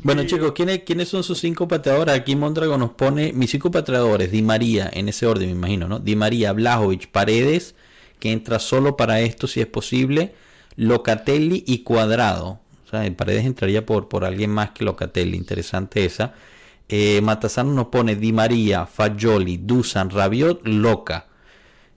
[0.02, 2.14] Bueno chicos, ¿quiénes, ¿quiénes son sus cinco pateadores?
[2.14, 5.98] Aquí Mondrago nos pone mis cinco pateadores, Di María, en ese orden me imagino, ¿no?
[5.98, 7.74] Di María, Blajovic, Paredes,
[8.18, 10.34] que entra solo para esto si es posible,
[10.76, 12.60] Locatelli y Cuadrado.
[12.92, 16.34] Sea, en Paredes entraría por, por alguien más que Locatelli, interesante esa.
[16.90, 21.26] Eh, Matasano nos pone Di María, Fagioli, Dusan, Rabiot, Loca.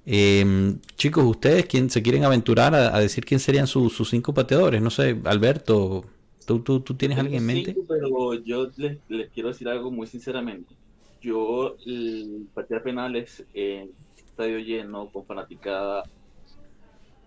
[0.06, 4.34] Eh, chicos, ¿ustedes quién se quieren aventurar a, a decir quién serían sus sus cinco
[4.34, 4.82] pateadores?
[4.82, 6.06] No sé, Alberto,
[6.46, 7.74] ¿tú, tú, tú tienes alguien en mente?
[7.74, 10.76] Cinco, pero yo les, les quiero decir algo muy sinceramente.
[11.22, 16.04] Yo, el patear penales en estadio lleno, con fanaticada,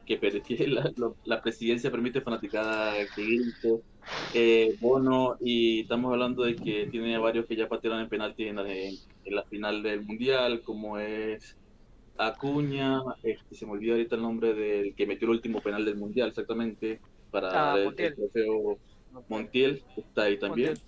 [0.08, 3.68] que, que la, lo- la presidencia permite fanaticada que grite,
[4.32, 8.56] eh, Bono, y estamos hablando de que tiene varios que ya patearon en penalti en
[8.56, 11.58] la, en- en la final del Mundial, como es
[12.18, 15.96] Acuña, este, se me olvidó ahorita el nombre del que metió el último penal del
[15.98, 18.80] Mundial, exactamente, para Ah, el- trofeo
[19.28, 20.72] Montiel está ahí también.
[20.72, 20.82] Montiel.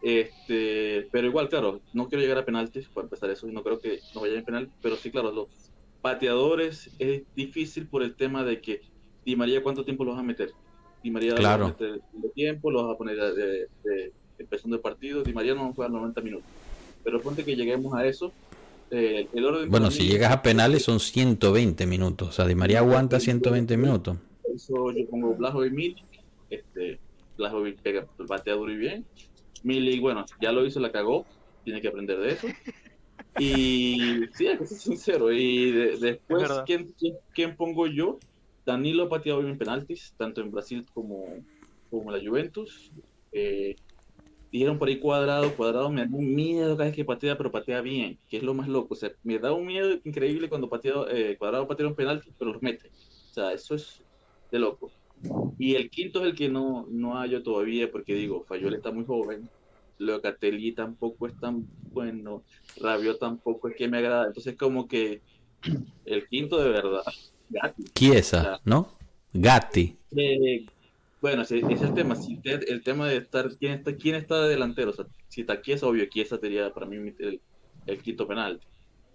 [0.00, 4.04] Este, pero igual, claro, no quiero llegar a penaltis para empezar eso, no creo que
[4.12, 8.60] no vaya en penal, pero sí, claro, los pateadores es difícil por el tema de
[8.60, 8.80] que
[9.24, 10.50] Di María, ¿cuánto tiempo los vas a meter?
[11.02, 11.68] Di María Claro.
[11.68, 15.22] los vas a meter de tiempo, los vas a poner de, de, empezando el partido,
[15.22, 16.48] Di María no va a jugar 90 minutos.
[17.02, 18.32] Pero ponte que lleguemos a eso.
[18.90, 22.28] eh, el orden Bueno, si mí- llegas a penales son 120 minutos.
[22.28, 24.16] O sea, Di María aguanta 120 minutos.
[24.54, 26.04] Eso yo pongo Blajovic Milik.
[26.50, 27.00] Este,
[27.36, 29.04] Blajovic pega, batea duro y bien.
[29.64, 31.26] Milik, bueno, ya lo hizo, la cagó.
[31.64, 32.46] Tiene que aprender de eso.
[33.38, 35.32] Y sí, hay que ser sincero.
[35.32, 36.48] Y de- después.
[36.64, 38.20] ¿quién, quién, quién pongo yo?
[38.64, 41.44] Danilo ha pateado bien penaltis, tanto en Brasil como,
[41.90, 42.92] como en la Juventus.
[43.32, 43.76] Eh,
[44.50, 47.80] dijeron por ahí cuadrado, cuadrado me da un miedo cada vez que patea, pero patea
[47.80, 48.94] bien, que es lo más loco.
[48.94, 52.52] O sea, me da un miedo increíble cuando patea, eh, cuadrado patea un penalti, pero
[52.52, 52.88] los mete.
[52.88, 54.04] O sea, eso es
[54.50, 54.90] de loco.
[55.58, 59.04] Y el quinto es el que no, no hallo todavía, porque digo, Fayol está muy
[59.04, 59.50] joven,
[59.98, 62.42] Locatelli tampoco es tan bueno,
[62.80, 64.26] Rabiot tampoco es que me agrada.
[64.26, 65.22] Entonces, como que
[66.04, 67.02] el quinto de verdad,
[67.48, 67.84] Gatti.
[67.94, 68.88] Chiesa, ¿no?
[69.32, 69.96] Gatti.
[70.16, 70.66] Eh,
[71.20, 72.14] bueno, ese ese es el tema.
[72.16, 74.90] Si usted- el tema de estar, ¿quién está, quién está de delantero?
[74.90, 77.40] O sea, si está Chiesa, obvio, Chiesa sería para mí el,
[77.86, 78.60] el quinto penal.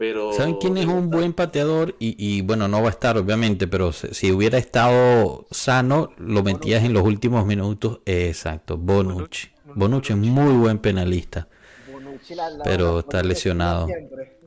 [0.01, 1.95] Pero ¿Saben quién es un buen pateador?
[1.99, 6.83] Y, y, bueno, no va a estar obviamente, pero si hubiera estado sano, lo metías
[6.83, 7.99] en los últimos minutos.
[8.07, 9.49] Exacto, Bonucci.
[9.75, 11.47] Bonucci es muy buen penalista.
[11.93, 13.85] Bonucci, la- la- Pero está lesionado.
[13.85, 14.39] siempre.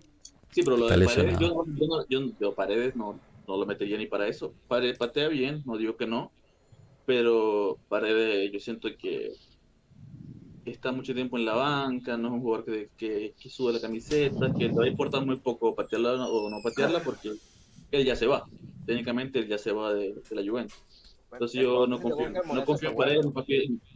[0.50, 1.64] Sí, pero lo Está de Paredes, lesionado.
[1.68, 4.52] yo, yo no, yo, yo Paredes no, no lo metería ni para eso.
[4.66, 6.32] Paredes patea bien, no digo que no,
[7.06, 9.30] pero Paredes yo siento que
[10.64, 13.80] está mucho tiempo en la banca, no es un jugador que, que, que sube la
[13.80, 17.32] camiseta, que le va a importar muy poco patearla o no patearla porque
[17.90, 18.44] él ya se va.
[18.86, 20.78] Técnicamente él ya se va de, de la Juventus.
[21.32, 23.26] Entonces yo no confío, no confío en Paredes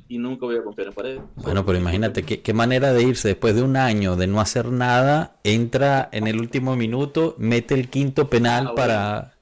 [0.08, 1.20] y nunca voy a confiar en Paredes.
[1.36, 4.66] Bueno, pero imagínate qué, qué manera de irse después de un año de no hacer
[4.72, 8.74] nada, entra en el último minuto, mete el quinto penal Ah, bueno.
[8.74, 9.38] para...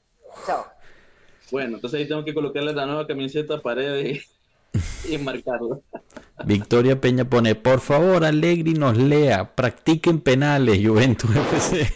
[0.47, 0.65] Chao.
[1.51, 4.27] Bueno, entonces ahí tengo que colocarle la nueva camiseta a Paredes
[5.09, 5.83] y enmarcarlo.
[6.45, 11.95] Victoria Peña pone, por favor, Allegri nos lea, practiquen penales, Juventus FC.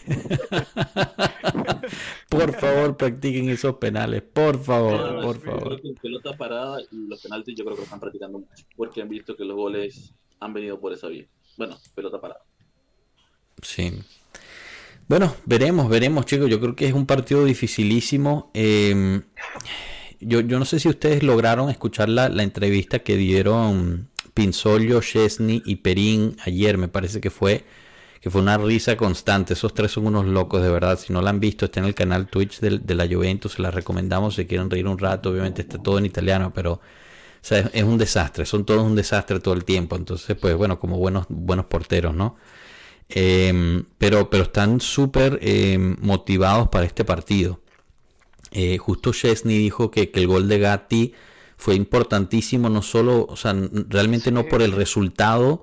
[2.29, 5.81] por favor, practiquen esos penales, por favor, por favor.
[5.81, 9.03] creo que pelota parada y los penaltis yo creo que lo están practicando mucho, porque
[9.03, 11.27] han visto que los goles han venido por esa vía.
[11.57, 12.41] Bueno, pelota parada.
[13.63, 13.93] Sí.
[15.07, 16.49] Bueno, veremos, veremos, chicos.
[16.49, 18.51] Yo creo que es un partido dificilísimo.
[18.55, 19.21] Eh,
[20.21, 25.63] yo, yo no sé si ustedes lograron escuchar la, la entrevista que dieron Pinzolio, Chesney
[25.65, 27.65] y Perín ayer, me parece que fue,
[28.21, 29.55] que fue una risa constante.
[29.55, 30.99] Esos tres son unos locos, de verdad.
[30.99, 33.63] Si no la han visto, está en el canal Twitch de, de la Juventus, se
[33.63, 35.31] la recomendamos si quieren reír un rato.
[35.31, 36.81] Obviamente está todo en italiano, pero
[37.49, 39.97] es, un desastre, son todos un desastre todo el tiempo.
[39.97, 42.37] Entonces, pues bueno, como buenos, buenos porteros, ¿no?
[43.09, 47.61] Em, pero, pero están súper em, motivados para este partido.
[48.53, 51.13] Eh, justo Chesney dijo que, que, el gol de Gatti
[51.57, 53.55] fue importantísimo, no solo, o sea,
[53.89, 55.63] realmente no por el resultado,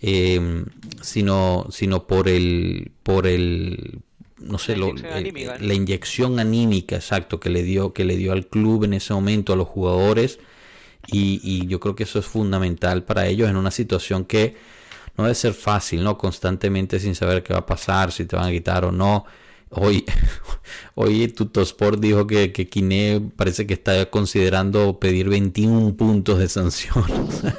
[0.00, 0.64] em,
[1.00, 3.98] sino, sino por el, por el,
[4.38, 8.32] no sé, la inyección, anímica, la inyección anímica, exacto, que le dio, que le dio
[8.32, 10.38] al club en ese momento, a los jugadores,
[11.08, 14.56] y, y yo creo que eso es fundamental para ellos en una situación que
[15.16, 16.16] no debe ser fácil, ¿no?
[16.16, 19.26] Constantemente sin saber qué va a pasar, si te van a quitar o no.
[19.72, 20.04] Hoy,
[20.94, 27.04] hoy Tutosport dijo que, que Kine parece que está considerando pedir 21 puntos de sanción.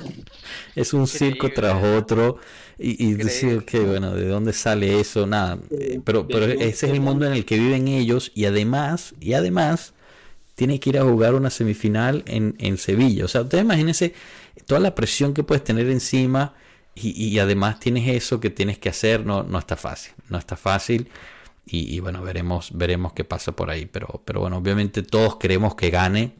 [0.75, 2.37] es un circo tras otro.
[2.79, 5.27] Y, y decir que, bueno, ¿de dónde sale eso?
[5.27, 5.59] Nada.
[5.71, 8.31] Eh, pero, pero ese es el mundo en el que viven ellos.
[8.33, 9.93] Y además, y además,
[10.55, 13.25] tiene que ir a jugar una semifinal en, en Sevilla.
[13.25, 14.13] O sea, ustedes imagínense
[14.65, 16.53] toda la presión que puedes tener encima
[16.95, 21.07] y, además tienes eso que tienes que hacer, no, no está fácil, no está fácil.
[21.65, 23.85] Y, bueno, veremos, veremos qué pasa por ahí.
[23.85, 26.35] Pero, pero bueno, obviamente todos queremos que gane.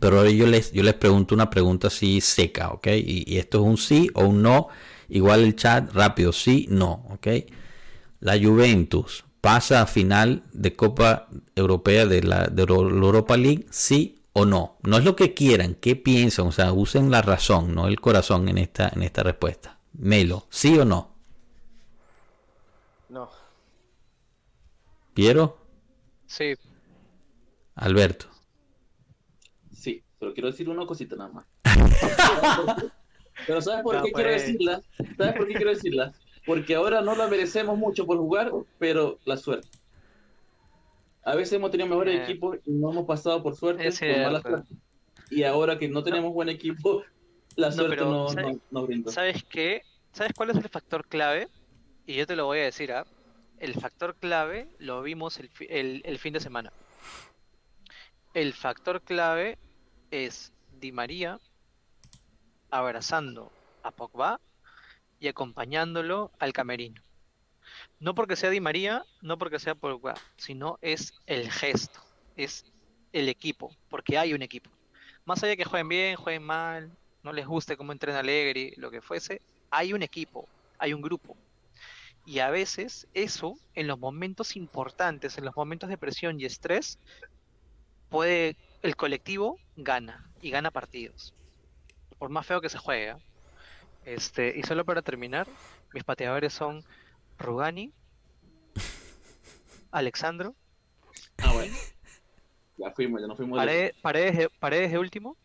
[0.00, 2.88] Pero ahora yo les, yo les pregunto una pregunta así seca, ¿ok?
[2.96, 4.68] Y, esto es un sí o un no.
[5.08, 7.28] Igual el chat, rápido, sí, no, ¿ok?
[8.20, 14.24] La Juventus pasa a final de Copa Europea de la, de la Europa League, sí
[14.32, 14.78] o no.
[14.82, 18.48] No es lo que quieran, qué piensan, o sea, usen la razón, no el corazón
[18.48, 19.78] en esta, en esta respuesta.
[19.92, 20.84] Melo, ¿sí o no?
[20.84, 21.15] No.
[25.16, 25.56] ¿Piero?
[26.26, 26.52] Sí.
[27.74, 28.26] Alberto.
[29.72, 31.46] Sí, pero quiero decir una cosita nada más.
[33.46, 34.42] pero ¿sabes por qué quiero pues.
[34.42, 34.82] decirla?
[35.16, 36.12] ¿Sabes por qué quiero decirla?
[36.44, 39.70] Porque ahora no la merecemos mucho por jugar, pero la suerte.
[41.24, 43.90] A veces hemos tenido mejores eh, equipos y no hemos pasado por suerte,
[44.42, 44.64] por
[45.30, 47.04] Y ahora que no tenemos buen equipo,
[47.56, 48.26] la suerte no,
[48.70, 49.10] nos brinda.
[49.10, 49.80] ¿Sabes qué?
[50.12, 51.48] ¿Sabes cuál es el factor clave?
[52.06, 53.06] Y yo te lo voy a decir, ¿ah?
[53.58, 56.72] El factor clave lo vimos el, el fin de semana.
[58.34, 59.58] El factor clave
[60.10, 61.40] es Di María
[62.70, 63.50] abrazando
[63.82, 64.40] a Pogba
[65.20, 67.02] y acompañándolo al camerino.
[67.98, 72.00] No porque sea Di María, no porque sea Pogba, sino es el gesto,
[72.36, 72.64] es
[73.12, 74.70] el equipo, porque hay un equipo.
[75.24, 76.90] Más allá de que jueguen bien, jueguen mal,
[77.22, 79.40] no les guste cómo entrena Alegre, lo que fuese,
[79.70, 80.46] hay un equipo,
[80.78, 81.36] hay un grupo.
[82.26, 86.98] Y a veces eso, en los momentos importantes, en los momentos de presión y estrés,
[88.08, 91.34] puede, el colectivo gana y gana partidos.
[92.18, 93.10] Por más feo que se juegue.
[93.10, 93.16] ¿eh?
[94.06, 95.46] Este, y solo para terminar,
[95.94, 96.84] mis pateadores son
[97.38, 97.92] Rugani,
[99.92, 100.56] Alexandro.
[101.38, 101.76] Ah, bueno.
[102.76, 103.56] Ya fuimos, ya no fuimos.
[103.56, 103.94] Paredes,
[104.60, 105.36] paredes, de, último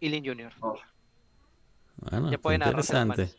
[0.00, 0.52] y Lin Junior.
[0.60, 0.76] Oh.
[1.98, 3.30] Bueno, ya pueden interesante.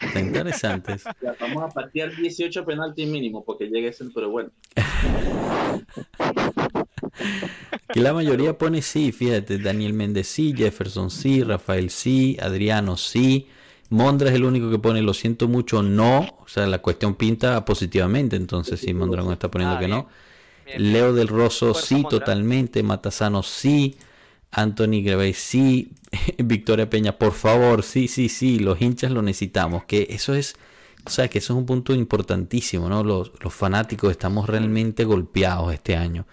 [0.00, 0.96] Está interesante.
[1.22, 4.50] Ya, vamos a patear 18 penaltis mínimo porque llegue ese, pero bueno.
[7.92, 13.48] que la mayoría pone sí, fíjate, Daniel Méndez sí, Jefferson sí, Rafael sí, Adriano sí,
[13.90, 16.38] Mondra es el único que pone lo siento mucho, no.
[16.40, 18.36] O sea, la cuestión pinta positivamente.
[18.36, 20.08] Entonces, sí, Mondra no está poniendo ah, que no.
[20.76, 22.82] Leo del Rosso, sí, totalmente.
[22.82, 23.96] Matasano, sí.
[24.50, 25.92] Anthony Grevey, sí.
[26.38, 28.58] Victoria Peña, por favor, sí, sí, sí.
[28.58, 29.84] Los hinchas lo necesitamos.
[29.84, 30.56] Que eso es.
[31.04, 33.02] O sea, que eso es un punto importantísimo, ¿no?
[33.02, 36.26] Los, los fanáticos estamos realmente golpeados este año.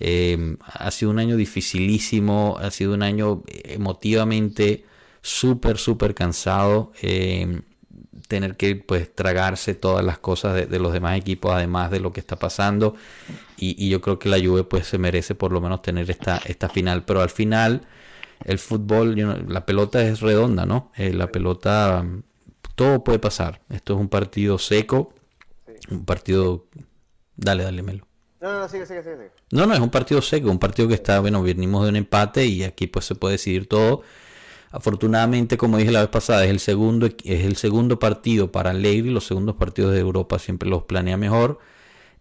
[0.00, 4.84] Eh, ha sido un año dificilísimo, ha sido un año emotivamente
[5.22, 6.92] súper, súper cansado.
[7.02, 7.62] Eh,
[8.28, 12.20] tener que pues tragarse todas las cosas de, los demás equipos además de lo que
[12.20, 12.94] está pasando.
[13.56, 16.68] Y, yo creo que la Juve pues se merece por lo menos tener esta, esta
[16.68, 17.04] final.
[17.04, 17.82] Pero al final
[18.44, 22.04] el fútbol la pelota es redonda no eh, la pelota
[22.74, 23.60] todo puede pasar.
[23.70, 25.14] Esto es un partido seco.
[25.90, 26.66] Un partido
[27.36, 28.06] dale dale Melo.
[28.40, 29.30] No, no, sigue, sigue, sigue.
[29.52, 32.44] No, no, es un partido seco, un partido que está, bueno, venimos de un empate
[32.44, 34.02] y aquí pues se puede decidir todo.
[34.74, 39.08] Afortunadamente, como dije la vez pasada, es el segundo, es el segundo partido para Allegri.
[39.10, 41.60] Los segundos partidos de Europa siempre los planea mejor.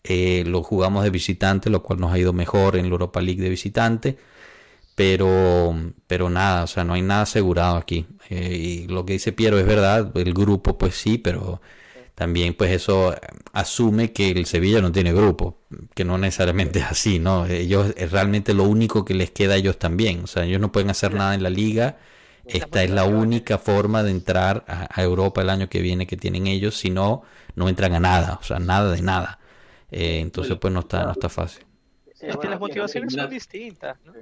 [0.03, 3.41] Eh, lo jugamos de visitante, lo cual nos ha ido mejor en la Europa League
[3.41, 4.17] de visitante.
[4.95, 5.75] Pero,
[6.05, 8.05] pero nada, o sea, no hay nada asegurado aquí.
[8.29, 11.59] Eh, y lo que dice Piero es verdad, el grupo pues sí, pero
[12.13, 13.15] también pues eso
[13.53, 15.57] asume que el Sevilla no tiene grupo,
[15.95, 17.47] que no necesariamente es así, ¿no?
[17.47, 20.71] Ellos es realmente lo único que les queda a ellos también, o sea, ellos no
[20.71, 21.97] pueden hacer nada en la liga
[22.45, 26.17] esta es la única forma de entrar a, a Europa el año que viene que
[26.17, 27.23] tienen ellos, si no,
[27.55, 29.39] no entran a nada, o sea, nada de nada.
[29.91, 31.65] Eh, entonces, pues no está, no está fácil.
[32.13, 34.13] Sí, Es que bueno, las motivaciones son distintas, ¿no?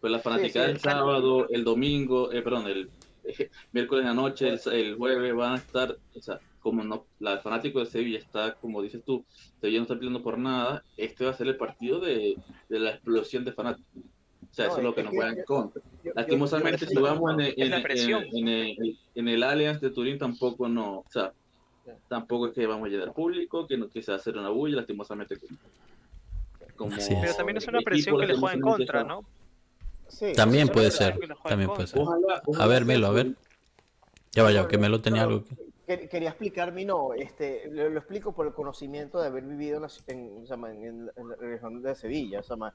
[0.00, 2.90] Pues la fanática sí, del sábado, el domingo, eh, perdón, el
[3.24, 7.06] eh, miércoles en la noche, el, el jueves van a estar, o sea, como no,
[7.18, 9.24] la el fanático de Sevilla está, como dices tú,
[9.60, 12.36] Sevilla no está peleando por nada, este va a ser el partido de,
[12.68, 14.02] de la explosión de fanáticos.
[14.50, 15.82] O sea, No, eso es lo que nos juega en contra.
[16.02, 20.18] yo- Lastimosamente, yo- si jugamos en en, el- en el- en el Allianz de Turín,
[20.18, 21.32] tampoco no, o sea,
[22.08, 24.50] tampoco es que vamos a llegar público, que, no, que se va a hacer una
[24.50, 25.36] bulla, lastimosamente.
[26.76, 27.20] Como, Así es.
[27.20, 29.24] Pero también es una presión que le juega en contra, ¿no?
[30.08, 32.00] Sí, También puede ser, también puede ser.
[32.00, 33.36] Ojalá, ojalá A ver, Melo, a ver.
[34.32, 35.54] Ya vaya, que Melo tenía algo que...
[35.86, 39.76] que- Quería explicar mi no, este, lo, lo explico por el conocimiento de haber vivido
[39.76, 39.90] en la,
[40.72, 42.40] en, la- región de Sevilla.
[42.40, 42.72] o sea, ma,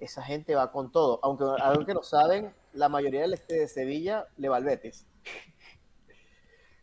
[0.00, 1.20] esa gente va con todo.
[1.22, 5.06] Aunque algo que no saben, la mayoría del este de Sevilla le va al Betis.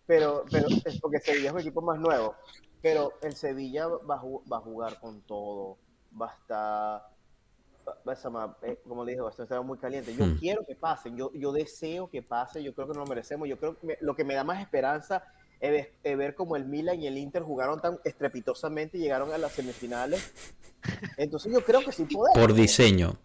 [0.08, 2.36] Pero, pero es porque Sevilla es un equipo más nuevo.
[2.82, 5.78] Pero el Sevilla va a, va a jugar con todo.
[6.20, 6.58] Va a estar,
[7.88, 10.14] va- va a estar ma- eh, como le dije, va a estar muy caliente.
[10.14, 10.38] Yo Hmm.
[10.38, 13.48] quiero que pasen, yo, yo deseo que pase, yo creo que nos lo merecemos.
[13.48, 15.24] Yo creo que me- lo que me da más esperanza
[15.70, 19.38] ver, es ver cómo el Milan y el Inter jugaron tan estrepitosamente y llegaron a
[19.38, 20.32] las semifinales.
[21.18, 22.40] Entonces yo creo que sí podemos.
[22.40, 23.18] Por diseño.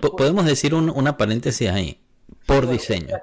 [0.00, 2.00] Po- podemos decir un- una paréntesis ahí.
[2.46, 3.16] Por diseño.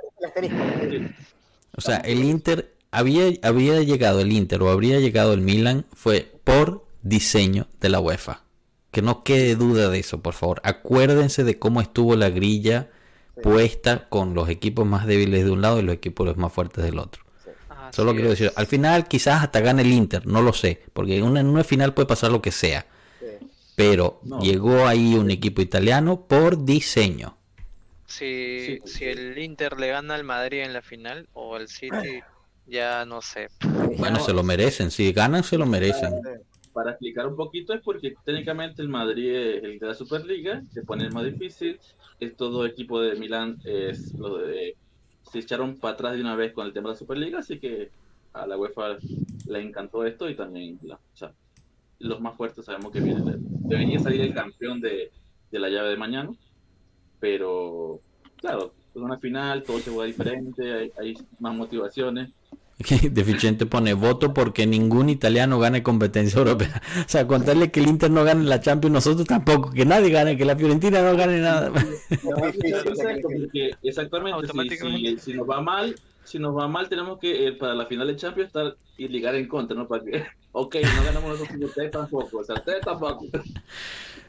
[1.78, 6.32] O sea, el Inter había, había llegado el Inter o habría llegado el Milan fue
[6.44, 8.44] por diseño de la UEFA.
[8.92, 10.62] Que no quede duda de eso, por favor.
[10.64, 12.90] Acuérdense de cómo estuvo la grilla
[13.36, 13.42] Sí.
[13.44, 16.84] puesta con los equipos más débiles de un lado y los equipos los más fuertes
[16.84, 17.24] del otro.
[17.90, 21.18] Así Solo quiero decir, al final quizás hasta gane el Inter, no lo sé, porque
[21.18, 22.86] en una, en una final puede pasar lo que sea.
[23.20, 23.26] Sí.
[23.76, 24.40] Pero No.
[24.42, 27.38] llegó ahí un equipo italiano por diseño.
[28.06, 31.90] Si, Sí, si el Inter le gana al Madrid en la final o al City,
[32.68, 33.48] ya no sé.
[33.98, 36.14] Bueno, No, se lo merecen, si ganan se lo merecen.
[36.74, 40.84] Para explicar un poquito es porque técnicamente el Madrid es el de la Superliga, se
[40.84, 41.80] pone más difícil.
[42.20, 44.76] Estos dos equipos de Milán es lo de,
[45.32, 47.90] se echaron para atrás de una vez con el tema de la Superliga, así que
[48.34, 48.98] a la UEFA
[49.48, 50.80] le encantó esto y también
[52.00, 53.26] los más fuertes sabemos que vienen.
[53.26, 55.12] de- Debería salir el campeón de,
[55.52, 56.30] de la llave de mañana,
[57.20, 58.00] pero
[58.38, 62.32] claro, es una final, todo se juega diferente, hay más motivaciones.
[63.12, 66.82] Deficiente pone voto porque ningún italiano gane competencia europea.
[67.06, 70.38] O sea, contarle que el Inter no gane la Champions, nosotros tampoco, que nadie gane,
[70.38, 71.72] que la Fiorentina no gane nada.
[73.84, 74.38] Exactamente,
[74.78, 78.08] si, si nos va mal, si nos va mal, tenemos que eh, para la final
[78.08, 79.88] de Champions estar y ligar en contra, ¿no?
[79.88, 83.26] Para que, ok, no ganamos nosotros, ustedes tampoco, o sea, ustedes tampoco.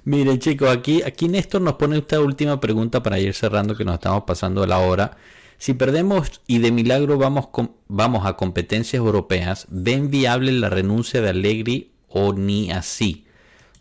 [0.05, 3.95] Miren chicos, aquí, aquí Néstor nos pone esta última pregunta para ir cerrando que nos
[3.95, 5.17] estamos pasando la hora.
[5.61, 7.49] Si perdemos y de milagro vamos,
[7.87, 13.27] vamos a competencias europeas, ¿ven viable la renuncia de Allegri o ni así?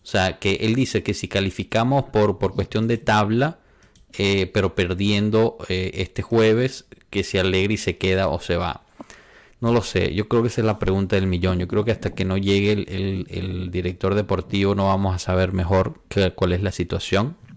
[0.03, 3.59] O sea, que él dice que si calificamos por, por cuestión de tabla,
[4.17, 8.81] eh, pero perdiendo eh, este jueves, que si Allegri se queda o se va.
[9.61, 11.59] No lo sé, yo creo que esa es la pregunta del millón.
[11.59, 15.53] Yo creo que hasta que no llegue el, el- director deportivo no vamos a saber
[15.53, 16.01] mejor
[16.35, 17.48] cuál es la situación ¿Sabes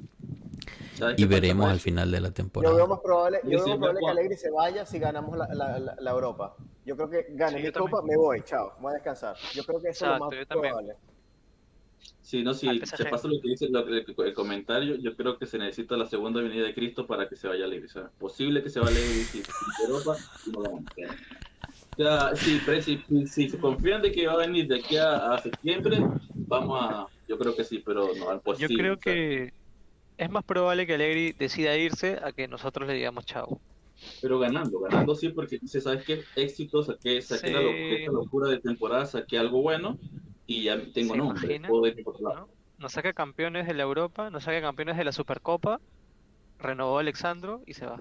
[1.16, 2.86] y veremos con al final de la Yo veo temporada.
[2.86, 4.10] más probable, yo Yo veo más probable que.
[4.10, 6.56] Alegre se vaya si ganamos la, la, la, la Europa.
[6.84, 7.90] Yo creo que gane Sí, mi yo también.
[7.90, 9.36] copa, me voy, chao, voy a descansar.
[9.54, 10.94] Yo creo que eso es lo Exacto, más yo probable.
[12.20, 15.38] Sí, no, Al si se pasa lo que dice lo- el, el comentario, yo creo
[15.38, 17.86] que se necesita la segunda venida de Cristo para que se vaya Alegre.
[17.86, 19.42] O sea, posible que se vaya Alegre si
[19.86, 20.16] Europa
[20.52, 21.32] no la vamos a.
[21.92, 25.34] O sea, si, si, si- se confían de que va a venir de aquí a,
[25.34, 25.98] a septiembre,
[26.48, 28.76] vamos a, yo creo que sí, pero no, Yo imposible.
[28.76, 29.12] creo o sea.
[29.12, 29.52] que
[30.22, 33.60] es más probable que Allegri decida irse a que nosotros le digamos chao.
[34.20, 36.22] Pero ganando, ganando sí, porque dice, ¿sabes qué?
[36.36, 39.98] Éxito, saqué, saqué la esta locura de temporada, saqué algo bueno
[40.46, 41.60] y ya tengo ¿Se nombre.
[41.68, 42.40] Puedo ir por otro lado.
[42.46, 42.48] ¿no?
[42.78, 45.80] Nos saca campeones de la Europa, nos saca campeones de la Supercopa,
[46.58, 48.00] renovó a Alexandro y se va.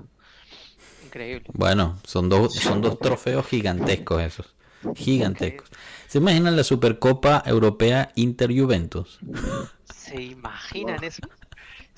[1.06, 1.46] Increíble.
[1.54, 4.56] Bueno, son dos, son dos trofeos gigantescos esos.
[4.96, 5.70] Gigantescos.
[6.08, 9.20] ¿Se imaginan la Supercopa Europea Inter-Juventus?
[9.86, 11.22] ¿Se imaginan eso?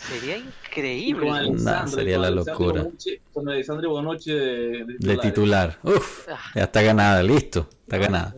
[0.10, 1.50] Sería con increíble.
[1.52, 2.84] Nah, sería con la locura.
[2.84, 5.78] Bonucci- Con Alexandre Bonucci de, De titular.
[5.84, 8.36] Uf, Ah, ya está ganada, listo, está ganada.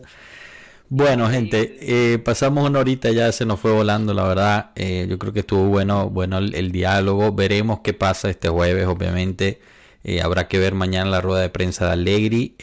[0.88, 4.70] Bueno, gente, eh, pasamos una horita ya, se nos fue volando, la verdad.
[4.76, 7.32] Eh, yo creo que estuvo bueno, bueno el, el diálogo.
[7.32, 9.60] Veremos qué pasa este jueves, obviamente.
[10.04, 12.54] Eh, habrá que ver mañana la rueda de prensa de Allegri.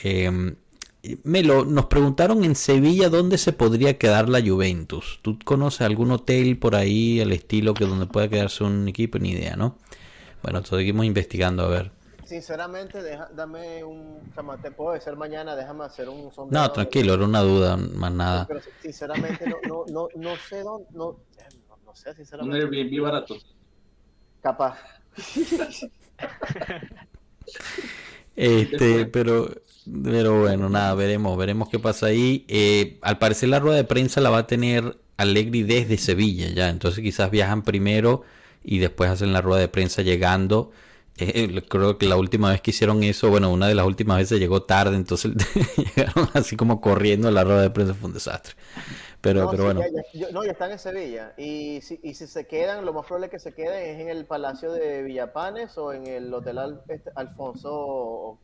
[1.23, 5.19] Melo, nos preguntaron en Sevilla dónde se podría quedar la Juventus.
[5.21, 9.19] ¿Tú conoces algún hotel por ahí, el estilo que donde pueda quedarse un equipo?
[9.19, 9.77] Ni idea, ¿no?
[10.41, 11.91] Bueno, seguimos investigando a ver.
[12.23, 14.21] Sinceramente, deja, dame un.
[14.61, 16.61] Te puedo decir mañana, déjame hacer un sondeo.
[16.61, 18.47] No, tranquilo, era una duda, más nada.
[18.47, 20.87] Pero, sinceramente, no, no, no, no sé dónde.
[20.91, 21.17] No,
[21.85, 22.65] no, sé, sinceramente.
[22.65, 23.35] Un Airbnb barato.
[24.41, 24.79] Capaz.
[28.37, 29.49] este, pero.
[30.03, 32.45] Pero bueno, nada, veremos, veremos qué pasa ahí.
[32.47, 36.69] Eh, al parecer la rueda de prensa la va a tener Allegri desde Sevilla ya,
[36.69, 38.23] entonces quizás viajan primero
[38.63, 40.71] y después hacen la rueda de prensa llegando.
[41.17, 44.39] Eh, creo que la última vez que hicieron eso, bueno, una de las últimas veces
[44.39, 45.33] llegó tarde, entonces
[45.95, 48.55] llegaron así como corriendo la rueda de prensa, fue un desastre.
[49.21, 49.81] Pero, pero bueno.
[50.33, 51.33] no, ya están en Sevilla.
[51.37, 54.25] Y si, y si se quedan, lo más probable que se queden es en el
[54.25, 56.59] Palacio de Villapanes o en el Hotel
[56.89, 58.37] este, Alfonso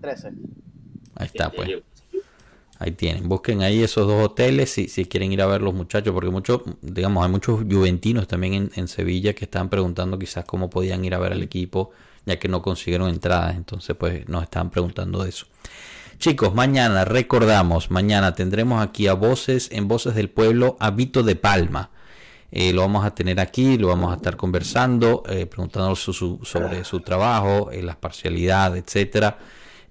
[0.00, 0.32] 13.
[1.14, 1.82] Ahí está, pues.
[2.78, 6.12] Ahí tienen, busquen ahí esos dos hoteles si, si quieren ir a ver los muchachos,
[6.12, 11.02] porque muchos, digamos, hay muchos juventinos también en, Sevilla que están preguntando quizás cómo podían
[11.02, 11.92] ir a ver al equipo,
[12.26, 15.46] ya que no consiguieron entradas, entonces pues nos estaban preguntando de eso.
[16.18, 21.36] Chicos, mañana recordamos, mañana tendremos aquí a Voces, en Voces del Pueblo, a Vito de
[21.36, 21.90] Palma.
[22.50, 27.00] Eh, lo vamos a tener aquí, lo vamos a estar conversando, eh, preguntándonos sobre su
[27.00, 29.38] trabajo, eh, las parcialidades, etcétera.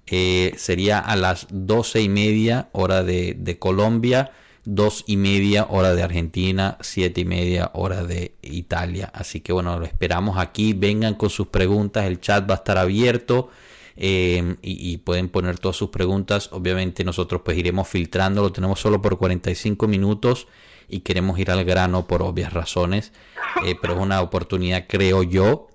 [0.08, 4.30] Eh, sería a las doce y media hora de, Colombia,
[4.64, 9.10] dos y media hora de Argentina, siete y media hora de Italia.
[9.12, 10.74] Así que bueno, lo esperamos aquí.
[10.74, 13.50] Vengan con sus preguntas, el chat va a estar abierto.
[13.98, 16.50] Eh, y, pueden poner todas sus preguntas.
[16.52, 20.46] Obviamente nosotros pues iremos filtrando, lo tenemos solo por 45 minutos
[20.88, 23.12] y queremos ir al grano por obvias razones,
[23.64, 25.68] eh, pero es una oportunidad creo yo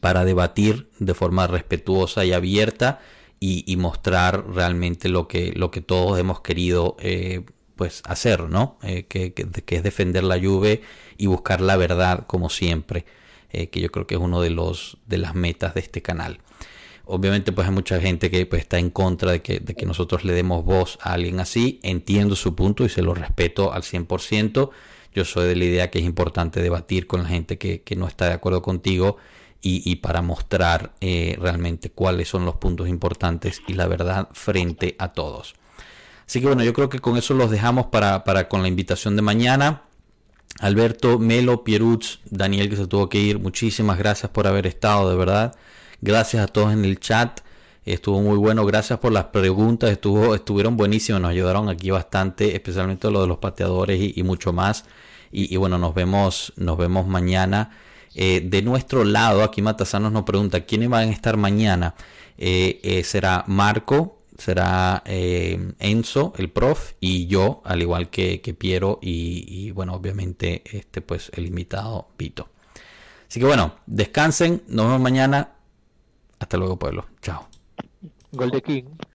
[0.00, 3.00] para debatir de forma respetuosa y abierta
[3.40, 7.42] y, mostrar realmente lo que, lo que todos hemos querido eh,
[7.76, 8.78] pues hacer, ¿no?
[8.82, 9.32] Eh, que,
[9.68, 10.80] es defender la lluvia
[11.16, 13.04] y buscar la verdad como siempre,
[13.50, 16.40] que yo creo que es uno de los de las metas de este canal.
[17.10, 20.24] Obviamente pues hay mucha gente que pues, está en contra de que, de que nosotros
[20.24, 21.80] le demos voz a alguien así.
[21.82, 24.70] Entiendo su punto y se lo respeto al 100%.
[25.14, 28.06] Yo soy de la idea que es importante debatir con la gente que, que no
[28.06, 29.16] está de acuerdo contigo
[29.60, 35.08] y, para mostrar eh, realmente cuáles son los puntos importantes y la verdad frente a
[35.08, 35.54] todos.
[36.26, 39.16] Así que bueno, yo creo que con eso los dejamos para, para con la invitación
[39.16, 39.82] de mañana.
[40.60, 45.16] Alberto, Melo, Pierutz, Daniel que se tuvo que ir, muchísimas gracias por haber estado, de
[45.16, 45.56] verdad.
[46.00, 47.40] Gracias a todos en el chat.
[47.84, 53.10] Estuvo muy bueno, gracias por las preguntas, estuvo, estuvieron buenísimas, nos ayudaron aquí bastante, especialmente
[53.10, 54.84] lo de los pateadores y, mucho más.
[55.32, 57.70] Y, bueno, nos vemos, nos vemos mañana.
[58.14, 61.94] Eh, de nuestro lado, aquí Matasanos nos pregunta quiénes van a estar mañana.
[62.36, 68.98] Eh, eh, será Marco, será Enzo, el prof, y yo, al igual que, que Piero,
[69.02, 72.48] y, bueno, obviamente este pues el invitado Pito.
[73.28, 75.57] Así que bueno, descansen, nos vemos mañana.
[76.38, 77.06] Hasta luego, pueblo.
[77.20, 77.48] Chao.
[78.32, 78.84] Gol King.